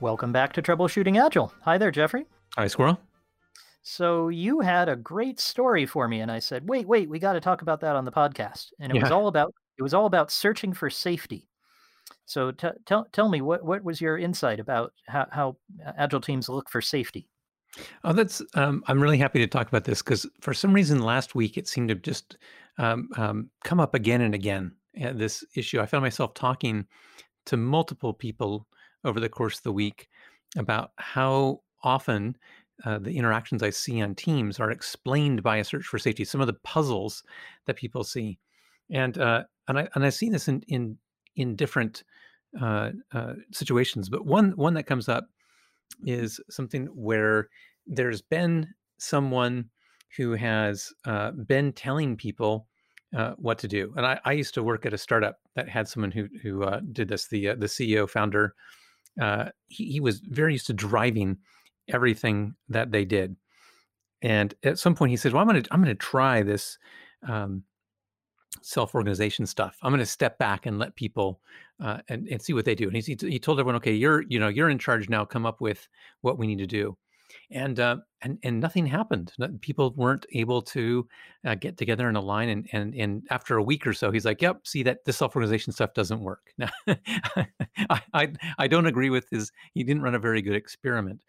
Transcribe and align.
Welcome 0.00 0.30
back 0.30 0.52
to 0.52 0.62
Troubleshooting 0.62 1.20
Agile. 1.20 1.52
Hi 1.62 1.76
there, 1.76 1.90
Jeffrey. 1.90 2.24
Hi, 2.56 2.68
Squirrel. 2.68 3.00
So 3.82 4.28
you 4.28 4.60
had 4.60 4.88
a 4.88 4.94
great 4.94 5.40
story 5.40 5.86
for 5.86 6.06
me, 6.06 6.20
and 6.20 6.30
I 6.30 6.38
said, 6.38 6.68
"Wait, 6.68 6.86
wait, 6.86 7.08
we 7.08 7.18
got 7.18 7.32
to 7.32 7.40
talk 7.40 7.62
about 7.62 7.80
that 7.80 7.96
on 7.96 8.04
the 8.04 8.12
podcast." 8.12 8.68
And 8.78 8.94
it 8.94 9.02
was 9.02 9.10
all 9.10 9.26
about 9.26 9.52
it 9.76 9.82
was 9.82 9.94
all 9.94 10.06
about 10.06 10.30
searching 10.30 10.72
for 10.72 10.88
safety. 10.88 11.48
So 12.26 12.52
t- 12.52 12.68
tell 12.86 13.06
tell 13.10 13.28
me 13.28 13.40
what 13.40 13.64
what 13.64 13.82
was 13.82 14.00
your 14.00 14.18
insight 14.18 14.60
about 14.60 14.92
how, 15.08 15.26
how 15.32 15.56
agile 15.96 16.20
teams 16.20 16.48
look 16.48 16.68
for 16.68 16.80
safety? 16.80 17.28
Oh, 18.04 18.12
that's. 18.12 18.40
Um, 18.54 18.84
I'm 18.86 19.02
really 19.02 19.18
happy 19.18 19.40
to 19.40 19.48
talk 19.48 19.66
about 19.66 19.84
this 19.84 20.00
because 20.00 20.26
for 20.40 20.54
some 20.54 20.72
reason 20.72 21.02
last 21.02 21.34
week 21.34 21.58
it 21.58 21.66
seemed 21.66 21.88
to 21.88 21.96
just 21.96 22.36
um, 22.78 23.08
um, 23.16 23.50
come 23.64 23.80
up 23.80 23.94
again 23.94 24.20
and 24.20 24.34
again. 24.34 24.72
uh, 25.02 25.12
this 25.12 25.44
issue, 25.56 25.80
I 25.80 25.86
found 25.86 26.02
myself 26.02 26.34
talking 26.34 26.86
to 27.46 27.56
multiple 27.56 28.12
people 28.12 28.68
over 29.04 29.20
the 29.20 29.28
course 29.28 29.58
of 29.58 29.62
the 29.62 29.72
week 29.72 30.08
about 30.56 30.92
how 30.96 31.60
often 31.82 32.36
uh, 32.84 32.98
the 32.98 33.16
interactions 33.16 33.62
I 33.62 33.70
see 33.70 34.00
on 34.00 34.14
Teams 34.14 34.60
are 34.60 34.70
explained 34.70 35.42
by 35.42 35.56
a 35.56 35.64
search 35.64 35.84
for 35.84 35.98
safety. 35.98 36.24
Some 36.24 36.40
of 36.40 36.46
the 36.46 36.54
puzzles 36.54 37.24
that 37.66 37.76
people 37.76 38.04
see, 38.04 38.38
and 38.90 39.18
uh, 39.18 39.44
and 39.66 39.78
I 39.78 39.88
and 39.94 40.04
I've 40.04 40.14
seen 40.14 40.32
this 40.32 40.48
in 40.48 40.62
in 40.68 40.96
in 41.34 41.56
different 41.56 42.04
uh, 42.60 42.90
uh, 43.12 43.34
situations. 43.52 44.08
But 44.08 44.26
one 44.26 44.52
one 44.52 44.74
that 44.74 44.84
comes 44.84 45.08
up 45.08 45.28
is 46.04 46.40
something 46.50 46.86
where 46.86 47.48
there's 47.86 48.22
been 48.22 48.68
someone 48.98 49.70
who 50.16 50.32
has 50.32 50.92
uh, 51.04 51.32
been 51.32 51.72
telling 51.72 52.16
people 52.16 52.66
uh, 53.16 53.32
what 53.38 53.58
to 53.58 53.68
do. 53.68 53.92
And 53.96 54.06
I, 54.06 54.20
I 54.24 54.32
used 54.32 54.54
to 54.54 54.62
work 54.62 54.86
at 54.86 54.92
a 54.92 54.98
startup 54.98 55.38
that 55.56 55.68
had 55.68 55.88
someone 55.88 56.12
who 56.12 56.28
who 56.42 56.64
did 56.92 57.08
this. 57.08 57.26
The 57.26 57.54
the 57.54 57.66
CEO 57.66 58.08
founder, 58.08 58.54
uh, 59.20 59.50
he, 59.66 59.92
he 59.92 60.00
was 60.00 60.20
very 60.20 60.52
used 60.52 60.66
to 60.68 60.72
driving 60.72 61.38
everything 61.88 62.54
that 62.68 62.90
they 62.90 63.04
did. 63.04 63.36
And 64.22 64.54
at 64.64 64.78
some 64.78 64.94
point, 64.94 65.10
he 65.10 65.16
said, 65.16 65.32
"Well, 65.32 65.42
I'm 65.42 65.48
going 65.48 65.62
to 65.62 65.72
I'm 65.72 65.82
going 65.82 65.94
to 65.94 66.00
try 66.00 66.42
this." 66.42 66.78
Um, 67.26 67.64
self-organization 68.62 69.46
stuff 69.46 69.76
i'm 69.82 69.92
going 69.92 70.00
to 70.00 70.06
step 70.06 70.38
back 70.38 70.66
and 70.66 70.78
let 70.78 70.96
people 70.96 71.40
uh, 71.80 71.98
and, 72.08 72.26
and 72.28 72.42
see 72.42 72.52
what 72.52 72.64
they 72.64 72.74
do 72.74 72.88
and 72.88 72.96
he, 72.96 73.16
he 73.20 73.38
told 73.38 73.60
everyone 73.60 73.76
okay 73.76 73.92
you're 73.92 74.22
you 74.22 74.38
know 74.38 74.48
you're 74.48 74.70
in 74.70 74.78
charge 74.78 75.08
now 75.08 75.24
come 75.24 75.46
up 75.46 75.60
with 75.60 75.86
what 76.22 76.38
we 76.38 76.46
need 76.46 76.58
to 76.58 76.66
do 76.66 76.96
and 77.50 77.80
uh, 77.80 77.96
and 78.22 78.38
and 78.42 78.60
nothing 78.60 78.86
happened 78.86 79.32
people 79.60 79.92
weren't 79.96 80.26
able 80.32 80.60
to 80.60 81.06
uh, 81.46 81.54
get 81.54 81.76
together 81.76 82.08
in 82.08 82.16
a 82.16 82.20
line 82.20 82.48
and 82.48 82.68
and 82.72 82.94
and 82.94 83.22
after 83.30 83.56
a 83.56 83.62
week 83.62 83.86
or 83.86 83.92
so 83.92 84.10
he's 84.10 84.24
like 84.24 84.42
yep 84.42 84.66
see 84.66 84.82
that 84.82 85.04
this 85.04 85.16
self-organization 85.16 85.72
stuff 85.72 85.94
doesn't 85.94 86.20
work 86.20 86.52
now 86.58 86.68
I, 87.90 88.00
I 88.12 88.32
i 88.58 88.66
don't 88.66 88.86
agree 88.86 89.10
with 89.10 89.28
his 89.30 89.50
he 89.74 89.84
didn't 89.84 90.02
run 90.02 90.14
a 90.14 90.18
very 90.18 90.42
good 90.42 90.56
experiment 90.56 91.20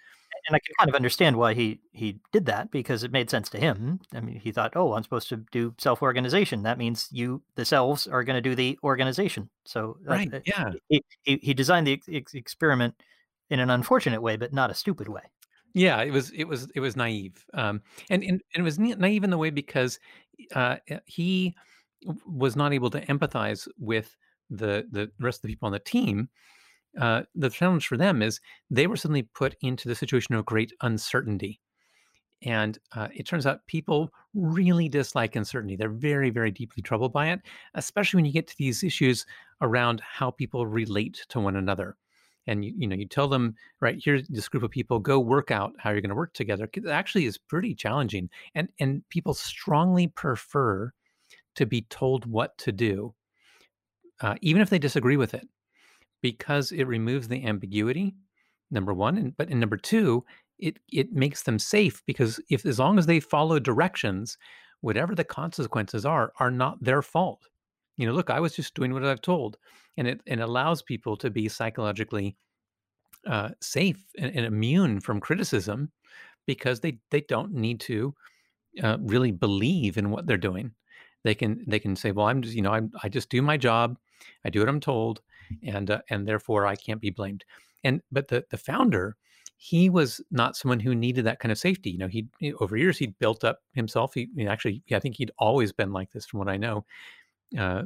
And 0.48 0.56
I 0.56 0.60
can 0.60 0.74
kind 0.80 0.90
of 0.90 0.96
understand 0.96 1.36
why 1.38 1.54
he 1.54 1.80
he 1.92 2.20
did 2.32 2.46
that 2.46 2.72
because 2.72 3.04
it 3.04 3.12
made 3.12 3.30
sense 3.30 3.50
to 3.50 3.60
him. 3.60 4.00
I 4.14 4.22
mean, 4.22 4.40
he 4.40 4.52
thought, 4.52 4.74
"Oh, 4.76 4.94
I'm 4.94 5.04
supposed 5.04 5.30
to 5.30 5.38
do 5.52 5.74
self-organization. 5.78 6.64
That 6.64 6.78
means 6.78 7.10
you, 7.12 7.42
the 7.56 7.66
selves, 7.66 8.08
are 8.08 8.24
going 8.24 8.42
to 8.42 8.50
do 8.50 8.56
the 8.56 8.80
organization." 8.84 9.50
So 9.66 9.98
uh, 10.08 10.12
right 10.12 10.34
uh, 10.34 10.40
yeah 10.46 10.72
he, 10.88 11.04
he 11.24 11.40
he 11.42 11.54
designed 11.54 11.88
the 11.88 12.00
ex- 12.14 12.34
experiment 12.34 12.96
in 13.50 13.60
an 13.60 13.70
unfortunate 13.70 14.22
way, 14.22 14.38
but 14.38 14.54
not 14.54 14.72
a 14.72 14.76
stupid 14.76 15.08
way. 15.08 15.24
Yeah, 15.74 16.02
it 16.02 16.12
was 16.12 16.32
it 16.32 16.46
was 16.46 16.70
it 16.74 16.80
was 16.80 16.96
naive, 16.96 17.46
um, 17.54 17.82
and, 18.10 18.24
and 18.24 18.42
and 18.54 18.62
it 18.62 18.64
was 18.64 18.80
naive 18.80 19.24
in 19.24 19.30
the 19.30 19.38
way 19.38 19.52
because 19.52 20.00
uh, 20.56 20.78
uh, 20.90 20.98
he 21.06 21.56
was 22.26 22.56
not 22.56 22.74
able 22.74 22.90
to 22.90 23.06
empathize 23.06 23.68
with 23.78 24.16
the 24.50 24.88
the 24.92 25.12
rest 25.20 25.40
of 25.40 25.42
the 25.44 25.50
people 25.50 25.68
on 25.68 25.74
the 25.74 25.80
team. 25.80 26.30
Uh, 27.00 27.24
the 27.36 27.50
challenge 27.50 27.88
for 27.88 27.98
them 27.98 28.22
is 28.22 28.42
they 28.72 28.88
were 28.88 28.98
suddenly 28.98 29.24
put 29.24 29.56
into 29.62 29.88
the 29.88 29.96
situation 29.96 30.36
of 30.36 30.46
great 30.46 30.74
uncertainty, 30.82 31.60
and 32.44 32.80
uh, 32.96 33.10
it 33.14 33.28
turns 33.28 33.46
out 33.46 33.68
people 33.68 34.12
really 34.34 34.90
dislike 34.90 35.36
uncertainty. 35.36 35.76
They're 35.76 35.90
very 35.90 36.30
very 36.30 36.52
deeply 36.52 36.84
troubled 36.84 37.14
by 37.14 37.30
it, 37.30 37.42
especially 37.76 38.20
when 38.20 38.26
you 38.26 38.34
get 38.34 38.48
to 38.48 38.56
these 38.58 38.84
issues 38.84 39.26
around 39.62 40.02
how 40.02 40.32
people 40.32 40.68
relate 40.68 41.26
to 41.30 41.40
one 41.40 41.56
another. 41.58 41.98
And 42.48 42.66
you, 42.66 42.74
you 42.78 42.88
know, 42.88 42.96
you 42.96 43.08
tell 43.08 43.28
them 43.28 43.56
right 43.80 44.02
here's 44.04 44.28
this 44.28 44.50
group 44.50 44.64
of 44.64 44.72
people 44.72 45.00
go 45.00 45.20
work 45.20 45.52
out 45.52 45.74
how 45.78 45.92
you're 45.92 46.02
going 46.02 46.10
to 46.10 46.16
work 46.16 46.34
together. 46.34 46.70
It 46.74 46.88
actually 46.88 47.26
is 47.26 47.38
pretty 47.38 47.76
challenging 47.76 48.30
and 48.56 48.70
and 48.80 49.08
people 49.10 49.34
strongly 49.34 50.08
prefer 50.08 50.92
to 51.56 51.66
be 51.66 51.82
told 51.84 52.26
what 52.26 52.58
to 52.60 52.72
do 52.72 53.14
uh, 54.22 54.36
even 54.42 54.62
if 54.62 54.70
they 54.70 54.80
disagree 54.80 55.18
with 55.18 55.34
it 55.34 55.48
because 56.22 56.72
it 56.72 56.86
removes 56.86 57.28
the 57.28 57.46
ambiguity 57.46 58.16
number 58.72 58.94
one 58.94 59.18
and 59.18 59.38
but 59.38 59.50
in 59.50 59.60
number 59.60 59.78
two 59.78 60.24
it 60.58 60.78
it 60.90 61.14
makes 61.14 61.44
them 61.44 61.58
safe 61.58 62.04
because 62.06 62.40
if 62.50 62.66
as 62.66 62.80
long 62.80 63.00
as 63.00 63.06
they 63.06 63.20
follow 63.20 63.60
directions 63.60 64.38
whatever 64.82 65.16
the 65.16 65.24
consequences 65.24 66.06
are 66.06 66.32
are 66.40 66.52
not 66.52 66.82
their 66.84 67.02
fault 67.02 67.48
you 68.00 68.08
know 68.08 68.14
look 68.14 68.32
i 68.32 68.40
was 68.40 68.56
just 68.56 68.74
doing 68.76 68.94
what 68.94 69.06
i've 69.06 69.22
told 69.22 69.58
and 69.98 70.08
it 70.08 70.22
and 70.28 70.42
allows 70.42 70.82
people 70.82 71.18
to 71.18 71.30
be 71.30 71.50
psychologically 71.50 72.36
uh, 73.28 73.50
safe 73.62 74.04
and, 74.18 74.36
and 74.36 74.46
immune 74.46 75.00
from 75.00 75.20
criticism 75.20 75.92
because 76.48 76.80
they 76.80 77.00
they 77.12 77.22
don't 77.22 77.54
need 77.54 77.80
to 77.80 78.16
uh, 78.84 78.98
really 79.02 79.32
believe 79.32 79.98
in 79.98 80.12
what 80.12 80.26
they're 80.26 80.38
doing. 80.38 80.72
They 81.24 81.36
can 81.36 81.64
they 81.68 81.80
can 81.80 81.96
say, 81.96 82.12
well, 82.12 82.28
I'm 82.28 82.42
just 82.42 82.56
you 82.56 82.62
know 82.62 82.72
I'm, 82.72 82.92
I 83.04 83.10
just 83.10 83.30
do 83.30 83.42
my 83.42 83.58
job, 83.58 83.98
I 84.46 84.50
do 84.50 84.60
what 84.60 84.70
I'm 84.70 84.80
told, 84.80 85.22
and 85.64 85.92
uh, 85.92 86.02
and 86.10 86.28
therefore 86.28 86.66
I 86.66 86.76
can't 86.76 87.02
be 87.02 87.10
blamed. 87.10 87.46
And 87.84 88.02
but 88.12 88.30
the 88.30 88.46
the 88.50 88.58
founder, 88.58 89.18
he 89.58 89.90
was 89.90 90.22
not 90.32 90.56
someone 90.56 90.80
who 90.80 90.96
needed 90.96 91.26
that 91.26 91.40
kind 91.40 91.52
of 91.52 91.58
safety. 91.58 91.92
You 91.92 91.98
know, 92.00 92.08
he- 92.08 92.30
over 92.60 92.78
years 92.78 92.98
he'd 92.98 93.20
built 93.20 93.44
up 93.44 93.60
himself. 93.74 94.14
He, 94.14 94.30
he 94.36 94.48
actually 94.48 94.82
I 94.94 95.00
think 95.00 95.18
he'd 95.18 95.32
always 95.40 95.74
been 95.74 95.92
like 95.92 96.12
this, 96.12 96.26
from 96.26 96.40
what 96.40 96.50
I 96.50 96.58
know. 96.58 96.86
Uh, 97.58 97.84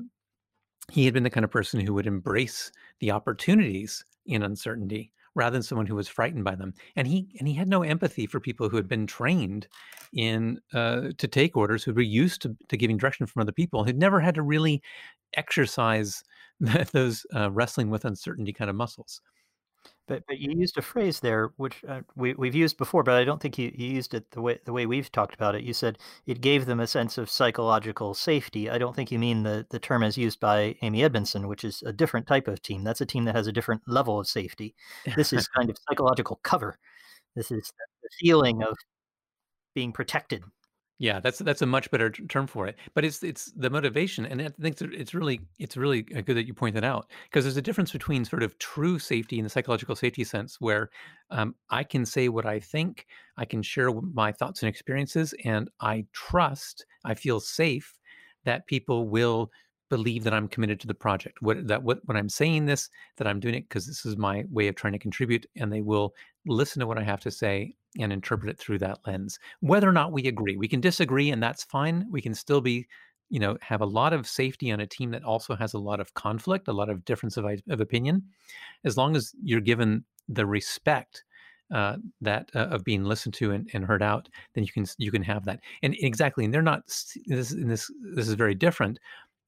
he 0.92 1.06
had 1.06 1.14
been 1.14 1.24
the 1.24 1.30
kind 1.30 1.44
of 1.44 1.52
person 1.52 1.80
who 1.80 1.94
would 1.94 2.08
embrace 2.08 2.72
the 3.00 3.12
opportunities 3.12 4.04
in 4.26 4.44
uncertainty 4.44 5.12
rather 5.36 5.54
than 5.54 5.64
someone 5.64 5.88
who 5.88 5.96
was 5.96 6.08
frightened 6.08 6.44
by 6.44 6.56
them. 6.56 6.74
And 6.96 7.08
he 7.08 7.28
and 7.40 7.48
he 7.48 7.54
had 7.54 7.68
no 7.68 7.84
empathy 7.84 8.28
for 8.28 8.40
people 8.40 8.70
who 8.70 8.76
had 8.76 8.88
been 8.88 9.08
trained 9.08 9.68
in 10.14 10.60
uh, 10.74 11.10
to 11.18 11.28
take 11.28 11.58
orders 11.58 11.84
who 11.84 11.94
were 11.94 12.02
used 12.02 12.42
to, 12.44 12.56
to 12.70 12.78
giving 12.78 12.98
direction 12.98 13.26
from 13.26 13.42
other 13.42 13.52
people 13.52 13.84
who'd 13.84 13.98
never 13.98 14.20
had 14.20 14.36
to 14.36 14.44
really 14.44 14.82
exercise 15.36 16.24
those 16.92 17.26
uh, 17.36 17.50
wrestling 17.52 17.90
with 17.90 18.06
uncertainty 18.06 18.54
kind 18.54 18.70
of 18.70 18.76
muscles 18.76 19.22
But 20.08 20.24
but 20.28 20.38
you 20.38 20.52
used 20.52 20.78
a 20.78 20.82
phrase 20.82 21.22
there 21.22 21.54
which 21.56 21.84
uh, 21.88 22.02
we 22.16 22.34
we've 22.34 22.56
used 22.56 22.78
before, 22.78 23.04
but 23.04 23.16
I 23.16 23.24
don't 23.24 23.42
think 23.42 23.58
you, 23.58 23.72
you 23.74 23.88
used 23.88 24.14
it 24.14 24.30
the 24.32 24.42
way 24.42 24.60
the 24.66 24.74
way 24.74 24.86
we've 24.86 25.12
talked 25.12 25.34
about 25.34 25.56
it. 25.56 25.64
You 25.64 25.74
said 25.74 25.98
it 26.26 26.42
gave 26.42 26.66
them 26.66 26.82
a 26.82 26.88
sense 26.88 27.18
of 27.18 27.30
psychological 27.30 28.14
safety. 28.14 28.70
I 28.70 28.78
don't 28.78 28.96
think 28.96 29.12
you 29.12 29.20
mean 29.20 29.44
the 29.44 29.66
the 29.70 29.80
term 29.80 30.04
as 30.04 30.18
used 30.18 30.42
by 30.42 30.76
Amy 30.82 31.04
Edmondson, 31.04 31.48
which 31.48 31.64
is 31.64 31.82
a 31.84 31.94
different 31.94 32.28
type 32.28 32.50
of 32.50 32.62
team. 32.62 32.84
That's 32.84 33.02
a 33.02 33.06
team 33.06 33.24
that 33.26 33.36
has 33.36 33.48
a 33.48 33.54
different 33.54 33.82
level 33.88 34.20
of 34.20 34.28
safety. 34.28 34.76
This 35.16 35.32
is 35.32 35.48
kind 35.48 35.70
of 35.70 35.78
psychological 35.90 36.40
cover. 36.44 36.78
This 37.36 37.50
is 37.52 37.72
the 38.02 38.10
feeling 38.20 38.62
of 38.62 38.76
being 39.74 39.94
protected. 39.94 40.44
Yeah, 41.04 41.20
that's 41.20 41.40
that's 41.40 41.62
a 41.62 41.66
much 41.66 41.92
better 41.92 42.10
term 42.10 42.48
for 42.48 42.66
it. 42.66 42.78
But 42.94 43.04
it's 43.04 43.22
it's 43.24 43.52
the 43.58 43.70
motivation, 43.70 44.26
and 44.26 44.42
I 44.42 44.48
think 44.62 44.80
it's 44.80 44.82
it's 44.82 45.14
really 45.14 45.42
it's 45.60 45.76
really 45.76 46.06
uh, 46.16 46.22
good 46.22 46.38
that 46.38 46.48
you 46.48 46.54
point 46.54 46.76
that 46.76 46.86
out 46.86 47.12
because 47.26 47.44
there's 47.44 47.58
a 47.58 47.62
difference 47.62 47.92
between 47.92 48.24
sort 48.24 48.42
of 48.42 48.58
true 48.58 48.98
safety 49.00 49.38
in 49.38 49.44
the 49.44 49.50
psychological 49.50 49.98
safety 49.98 50.24
sense, 50.24 50.62
where 50.62 50.90
um, 51.30 51.56
I 51.70 51.84
can 51.84 52.06
say 52.06 52.30
what 52.30 52.46
I 52.46 52.62
think, 52.62 53.06
I 53.36 53.44
can 53.44 53.62
share 53.62 53.92
my 53.92 54.32
thoughts 54.32 54.62
and 54.64 54.70
experiences, 54.70 55.34
and 55.44 55.70
I 55.82 56.06
trust, 56.14 56.86
I 57.04 57.16
feel 57.16 57.42
safe 57.42 58.00
that 58.46 58.66
people 58.68 59.10
will 59.10 59.52
believe 59.94 60.24
that 60.24 60.34
I'm 60.34 60.48
committed 60.48 60.80
to 60.80 60.88
the 60.88 60.96
project. 60.96 61.40
What 61.44 61.68
that 61.68 61.84
what 61.84 62.00
when 62.06 62.18
I'm 62.18 62.30
saying 62.30 62.66
this, 62.66 62.90
that 63.18 63.28
I'm 63.28 63.40
doing 63.40 63.54
it 63.54 63.70
because 63.70 63.86
this 63.86 64.08
is 64.08 64.18
my 64.18 64.44
way 64.50 64.68
of 64.68 64.76
trying 64.76 64.94
to 64.94 65.00
contribute, 65.00 65.46
and 65.56 65.72
they 65.72 65.82
will 65.82 66.16
listen 66.48 66.80
to 66.80 66.88
what 66.88 66.98
I 66.98 67.04
have 67.04 67.20
to 67.22 67.32
say 67.32 67.76
and 68.00 68.12
interpret 68.12 68.50
it 68.50 68.58
through 68.58 68.80
that 68.80 68.98
lens. 69.06 69.38
Whether 69.60 69.88
or 69.88 69.92
not 69.92 70.12
we 70.12 70.28
agree 70.28 70.58
we 70.58 70.68
can 70.68 70.82
disagree 70.82 71.30
and 71.30 71.44
that's 71.44 71.64
fine. 71.66 72.08
We 72.10 72.22
can 72.22 72.34
still 72.34 72.60
be 72.60 72.88
you 73.30 73.40
know 73.40 73.56
have 73.62 73.82
a 73.82 73.86
lot 73.86 74.14
of 74.14 74.28
safety 74.28 74.72
on 74.72 74.80
a 74.80 74.88
team 74.88 75.12
that 75.12 75.24
also 75.24 75.56
has 75.56 75.76
a 75.76 75.80
lot 75.90 76.00
of 76.00 76.12
conflict 76.16 76.68
a 76.68 76.74
lot 76.74 76.90
of 76.90 77.06
difference 77.06 77.38
of, 77.38 77.46
of 77.70 77.80
opinion. 77.80 78.24
As 78.84 78.98
long 78.98 79.16
as 79.16 79.36
you're 79.44 79.62
given 79.62 80.04
the 80.28 80.48
respect 80.48 81.24
uh, 81.74 81.98
that 82.22 82.50
uh, 82.54 82.68
of 82.68 82.84
being 82.84 83.04
listened 83.04 83.34
to 83.34 83.52
and, 83.52 83.70
and 83.74 83.84
heard 83.84 84.04
out 84.04 84.30
then 84.54 84.64
you 84.64 84.72
can 84.72 84.86
you 84.98 85.12
can 85.12 85.24
have 85.24 85.46
that. 85.46 85.60
And 85.82 85.96
exactly 86.00 86.46
and 86.46 86.54
they're 86.54 86.62
not 86.62 86.86
this 86.88 87.56
this 87.58 87.92
this 88.16 88.28
is 88.28 88.34
very 88.34 88.56
different 88.56 89.00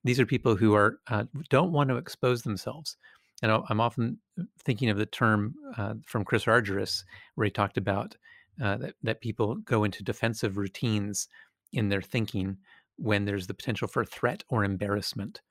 these 0.06 0.20
are 0.20 0.26
people 0.26 0.56
who 0.56 0.74
are 0.74 1.00
uh, 1.08 1.26
don't 1.50 1.74
want 1.74 1.90
to 1.90 1.98
expose 1.98 2.42
themselves 2.44 2.96
and 3.42 3.52
i'm 3.52 3.82
often 3.82 4.18
thinking 4.64 4.90
of 4.90 4.98
the 4.98 5.06
term 5.06 5.54
uh, 5.78 5.94
from 6.06 6.24
chris 6.24 6.46
argyris 6.46 7.04
where 7.36 7.46
he 7.46 7.52
talked 7.52 7.78
about 7.78 8.16
uh, 8.64 8.78
that, 8.78 8.96
that 9.04 9.22
people 9.22 9.56
go 9.56 9.84
into 9.84 10.04
defensive 10.04 10.58
routines 10.58 11.28
in 11.74 11.90
their 11.90 12.02
thinking 12.02 12.58
when 12.98 13.26
there's 13.26 13.48
the 13.48 13.54
potential 13.54 13.88
for 13.88 14.06
threat 14.06 14.44
or 14.50 14.64
embarrassment. 14.64 15.42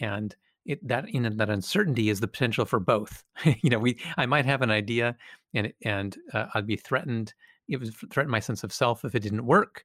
And 0.00 0.34
it, 0.66 0.86
that 0.86 1.08
in 1.08 1.36
that 1.36 1.50
uncertainty 1.50 2.10
is 2.10 2.20
the 2.20 2.28
potential 2.28 2.64
for 2.64 2.80
both. 2.80 3.24
you 3.62 3.70
know, 3.70 3.78
we 3.78 3.98
I 4.16 4.26
might 4.26 4.44
have 4.44 4.62
an 4.62 4.70
idea, 4.70 5.16
and 5.54 5.72
and 5.84 6.16
uh, 6.32 6.46
I'd 6.54 6.66
be 6.66 6.76
threatened. 6.76 7.32
It 7.68 7.78
would 7.78 7.94
threaten 8.12 8.30
my 8.30 8.40
sense 8.40 8.64
of 8.64 8.72
self 8.72 9.04
if 9.04 9.14
it 9.14 9.20
didn't 9.20 9.46
work, 9.46 9.84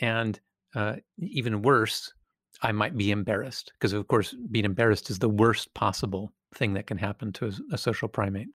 and 0.00 0.38
uh, 0.74 0.96
even 1.18 1.62
worse, 1.62 2.12
I 2.62 2.72
might 2.72 2.96
be 2.96 3.10
embarrassed 3.10 3.72
because, 3.74 3.92
of 3.92 4.06
course, 4.08 4.34
being 4.50 4.64
embarrassed 4.64 5.10
is 5.10 5.18
the 5.18 5.28
worst 5.28 5.74
possible 5.74 6.32
thing 6.54 6.74
that 6.74 6.86
can 6.86 6.98
happen 6.98 7.32
to 7.32 7.52
a, 7.72 7.78
social 7.78 8.08
primate. 8.08 8.48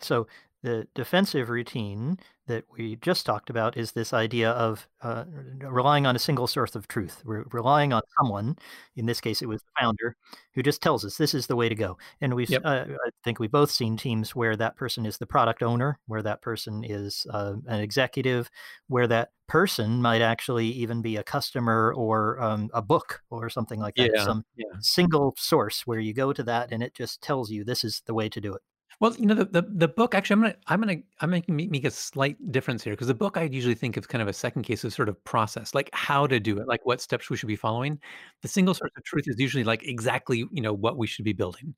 So 0.00 0.26
the 0.62 0.86
defensive 0.94 1.48
routine 1.50 2.18
that 2.46 2.64
we 2.70 2.96
just 2.96 3.24
talked 3.26 3.50
about 3.50 3.76
is 3.76 3.92
this 3.92 4.12
idea 4.12 4.50
of 4.52 4.88
uh, 5.00 5.24
relying 5.60 6.06
on 6.06 6.16
a 6.16 6.18
single 6.18 6.46
source 6.46 6.74
of 6.74 6.88
truth. 6.88 7.22
We're 7.24 7.44
relying 7.52 7.92
on 7.92 8.02
someone, 8.18 8.56
in 8.96 9.06
this 9.06 9.20
case, 9.20 9.42
it 9.42 9.46
was 9.48 9.62
the 9.62 9.70
founder, 9.80 10.16
who 10.54 10.62
just 10.62 10.82
tells 10.82 11.04
us 11.04 11.16
this 11.16 11.34
is 11.34 11.46
the 11.46 11.56
way 11.56 11.68
to 11.68 11.74
go. 11.74 11.98
And 12.20 12.34
we've, 12.34 12.50
Yep. 12.50 12.62
uh, 12.64 12.84
I 12.88 13.10
think 13.24 13.38
we've 13.38 13.50
both 13.50 13.70
seen 13.70 13.96
teams 13.96 14.34
where 14.36 14.56
that 14.56 14.76
person 14.76 15.06
is 15.06 15.18
the 15.18 15.26
product 15.26 15.62
owner, 15.62 15.98
where 16.06 16.22
that 16.22 16.42
person 16.42 16.84
is 16.84 17.26
uh, 17.30 17.54
an 17.66 17.80
executive, 17.80 18.50
where 18.88 19.06
that 19.08 19.30
person 19.48 20.00
might 20.02 20.22
actually 20.22 20.66
even 20.66 21.02
be 21.02 21.16
a 21.16 21.22
customer 21.22 21.92
or 21.96 22.40
um, 22.40 22.70
a 22.72 22.82
book 22.82 23.20
or 23.30 23.50
something 23.50 23.80
like 23.80 23.94
that. 23.96 24.10
Yeah. 24.14 24.24
Some 24.24 24.44
Yeah. 24.56 24.66
single 24.80 25.34
source 25.38 25.86
where 25.86 26.00
you 26.00 26.14
go 26.14 26.32
to 26.32 26.42
that 26.44 26.72
and 26.72 26.82
it 26.82 26.94
just 26.94 27.20
tells 27.22 27.50
you 27.50 27.64
this 27.64 27.84
is 27.84 28.02
the 28.06 28.14
way 28.14 28.28
to 28.28 28.40
do 28.40 28.54
it. 28.54 28.62
Well, 29.02 29.16
you 29.18 29.26
know, 29.26 29.34
the, 29.34 29.46
the 29.46 29.62
the 29.62 29.88
book 29.88 30.14
actually, 30.14 30.34
I'm 30.36 30.40
gonna 30.42 30.56
I'm 30.68 30.80
gonna 30.80 31.02
I'm 31.20 31.30
making 31.30 31.56
make 31.56 31.70
make 31.72 31.84
a 31.84 31.90
slight 31.90 32.36
difference 32.52 32.84
here 32.84 32.94
because 32.94 33.08
the 33.08 33.14
book 33.14 33.36
I 33.36 33.42
usually 33.44 33.74
think 33.74 33.96
of 33.98 34.06
kind 34.08 34.22
of 34.22 34.28
a 34.28 34.32
second 34.32 34.62
case 34.62 34.84
of 34.84 34.94
sort 34.94 35.08
of 35.10 35.22
process, 35.24 35.74
like 35.74 35.90
how 35.92 36.26
to 36.28 36.40
do 36.40 36.58
it, 36.58 36.68
like 36.68 36.86
what 36.86 37.00
steps 37.00 37.28
we 37.28 37.36
should 37.36 37.48
be 37.48 37.56
following. 37.56 38.00
The 38.42 38.48
single 38.48 38.74
source 38.74 38.92
of 38.96 39.04
truth 39.04 39.24
is 39.28 39.40
usually 39.40 39.64
like 39.64 39.82
exactly 39.82 40.38
you 40.52 40.62
know 40.62 40.72
what 40.72 40.98
we 40.98 41.08
should 41.08 41.24
be 41.26 41.34
building. 41.34 41.74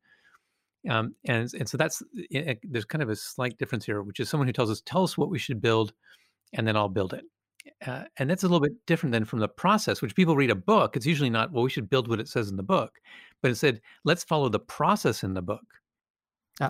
Um, 0.90 1.14
and 1.26 1.50
and 1.54 1.68
so 1.68 1.76
that's 1.78 2.02
i- 2.34 2.38
i- 2.50 2.60
there's 2.64 2.84
kind 2.86 3.02
of 3.02 3.10
a 3.10 3.16
slight 3.16 3.58
difference 3.58 3.86
here, 3.86 4.02
which 4.02 4.20
is 4.20 4.30
someone 4.30 4.48
who 4.48 4.54
tells 4.54 4.70
us 4.70 4.82
tell 4.82 5.04
us 5.04 5.18
what 5.18 5.30
we 5.30 5.38
should 5.40 5.60
build, 5.62 5.94
and 6.54 6.68
then 6.68 6.76
I'll 6.76 6.88
build 6.90 7.14
it. 7.14 7.24
Uh, 7.86 8.04
and 8.18 8.30
that's 8.30 8.44
a 8.44 8.48
little 8.48 8.60
bit 8.60 8.74
different 8.86 9.12
than 9.12 9.24
from 9.26 9.40
the 9.40 9.48
process, 9.48 10.02
which 10.02 10.16
people 10.16 10.36
read 10.36 10.50
a 10.50 10.56
book. 10.56 10.96
It's 10.96 11.06
usually 11.06 11.30
not 11.30 11.52
well, 11.52 11.64
we 11.64 11.70
should 11.70 11.90
build 11.90 12.08
what 12.08 12.20
it 12.20 12.28
says 12.28 12.50
in 12.50 12.56
the 12.56 12.62
book, 12.64 13.00
but 13.42 13.50
instead 13.50 13.80
let's 14.04 14.24
follow 14.24 14.48
the 14.50 14.60
process 14.60 15.24
in 15.24 15.34
the 15.34 15.42
book. 15.42 15.64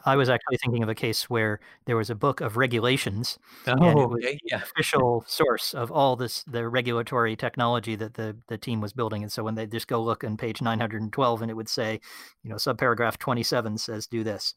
I 0.04 0.16
was 0.16 0.28
actually 0.31 0.56
thinking 0.56 0.82
of 0.82 0.88
a 0.88 0.94
case 0.94 1.28
where 1.28 1.60
there 1.84 1.96
was 1.96 2.08
a 2.08 2.14
book 2.14 2.40
of 2.40 2.56
regulations, 2.56 3.38
and 3.66 3.82
Oh, 3.82 3.90
it 3.90 4.08
was 4.08 4.25
okay, 4.25 4.38
the 4.46 4.56
official 4.56 5.25
source 5.26 5.75
of 5.75 5.92
all 5.92 6.16
this 6.16 6.42
the 6.44 6.66
regulatory 6.69 7.36
technology 7.36 7.94
that 7.96 8.14
the 8.14 8.36
the 8.48 8.56
team 8.56 8.81
was 8.81 8.94
building, 8.94 9.22
and 9.22 9.31
so 9.31 9.44
when 9.44 9.54
they 9.54 9.66
just 9.66 9.86
go 9.88 10.02
look 10.02 10.25
on 10.25 10.36
page 10.38 10.62
912 10.62 11.42
and 11.42 11.50
it 11.50 11.54
would 11.54 11.69
say, 11.69 12.00
you 12.42 12.50
know, 12.50 12.56
subparagraph 12.56 13.19
27 13.19 13.76
says 13.78 14.06
do 14.06 14.25
this. 14.25 14.54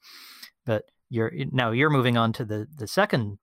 But 0.65 0.85
you're 1.09 1.31
now 1.51 1.71
you're 1.71 1.89
moving 1.89 2.15
on 2.17 2.31
to 2.33 2.45
the 2.45 2.67
the 2.77 2.87
second 2.87 3.37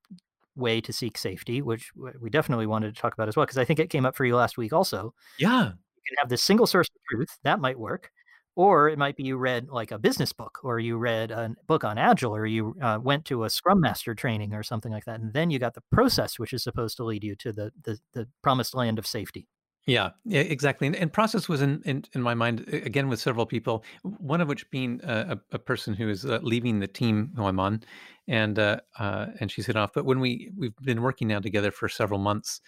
way 0.57 0.81
to 0.81 0.93
seek 0.93 1.19
safety, 1.19 1.61
which 1.61 1.91
we 2.21 2.31
definitely 2.31 2.67
wanted 2.67 2.95
to 2.95 3.01
talk 3.01 3.13
about 3.13 3.29
as 3.29 3.37
well, 3.37 3.45
because 3.45 3.59
I 3.59 3.65
think 3.65 3.79
it 3.79 3.91
came 3.91 4.07
up 4.07 4.17
for 4.17 4.25
you 4.25 4.37
last 4.37 4.57
week 4.57 4.73
also. 4.73 5.13
Yeah. 5.39 5.65
You 5.65 6.17
can 6.17 6.17
have 6.19 6.29
this 6.29 6.43
single 6.43 6.67
source 6.67 6.89
of 6.89 7.01
truth, 7.11 7.39
that 7.43 7.61
might 7.61 7.79
work. 7.79 8.11
Or 8.57 8.89
it 8.89 8.99
might 8.99 9.17
be 9.17 9.25
you 9.25 9.37
read 9.37 9.69
like 9.69 9.91
a 9.91 9.99
business 9.99 10.33
book, 10.33 10.61
or 10.63 10.79
you 10.79 10.97
read 10.97 11.33
a 11.33 11.55
book 11.67 11.83
on 11.83 11.99
Agile, 11.99 12.37
or 12.37 12.47
you 12.47 12.77
uh, 12.81 12.99
went 13.03 13.25
to 13.27 13.45
a 13.45 13.51
Scrum 13.51 13.81
Master 13.81 14.15
training 14.15 14.55
or 14.55 14.63
something 14.63 14.93
like 14.93 15.07
that. 15.07 15.21
And 15.21 15.33
then 15.33 15.51
you 15.51 15.59
got 15.59 15.75
the 15.75 15.83
process, 15.91 16.39
which 16.39 16.53
is 16.53 16.63
supposed 16.63 16.97
to 16.99 17.05
lead 17.05 17.25
you 17.25 17.35
to 17.37 17.53
the, 17.53 17.73
the, 17.83 17.99
the 18.13 18.29
promised 18.43 18.75
land 18.75 18.99
of 18.99 19.07
safety. 19.07 19.49
Yeah, 19.87 20.11
exactly. 20.25 20.87
And, 20.87 20.97
and 20.97 21.13
process 21.13 21.47
was 21.47 21.61
in, 21.61 21.83
in 21.85 22.05
in 22.15 22.23
my 22.23 22.33
mind 22.33 22.65
again 22.69 23.09
with 23.09 23.21
several 23.21 23.45
people. 23.45 23.85
One 24.03 24.41
of 24.41 24.49
which 24.49 24.71
being 24.71 24.99
a, 25.05 25.37
a 25.53 25.57
a 25.57 25.59
person 25.59 25.93
who 25.93 26.09
is 26.09 26.25
uh, 26.25 26.39
leaving 26.43 26.81
the 26.81 26.87
team 26.87 27.33
who 27.37 27.45
I'm 27.45 27.61
on, 27.61 27.83
and 28.27 28.59
uh, 28.59 28.81
uh, 28.99 29.27
and 29.41 29.53
she's 29.53 29.67
hit 29.67 29.77
off. 29.77 29.91
But 29.93 30.07
when 30.07 30.21
we 30.21 30.51
we've 30.57 30.77
been 30.81 31.03
working 31.03 31.29
now 31.29 31.41
together 31.41 31.71
for 31.71 31.91
several 31.91 32.19
months, 32.19 32.63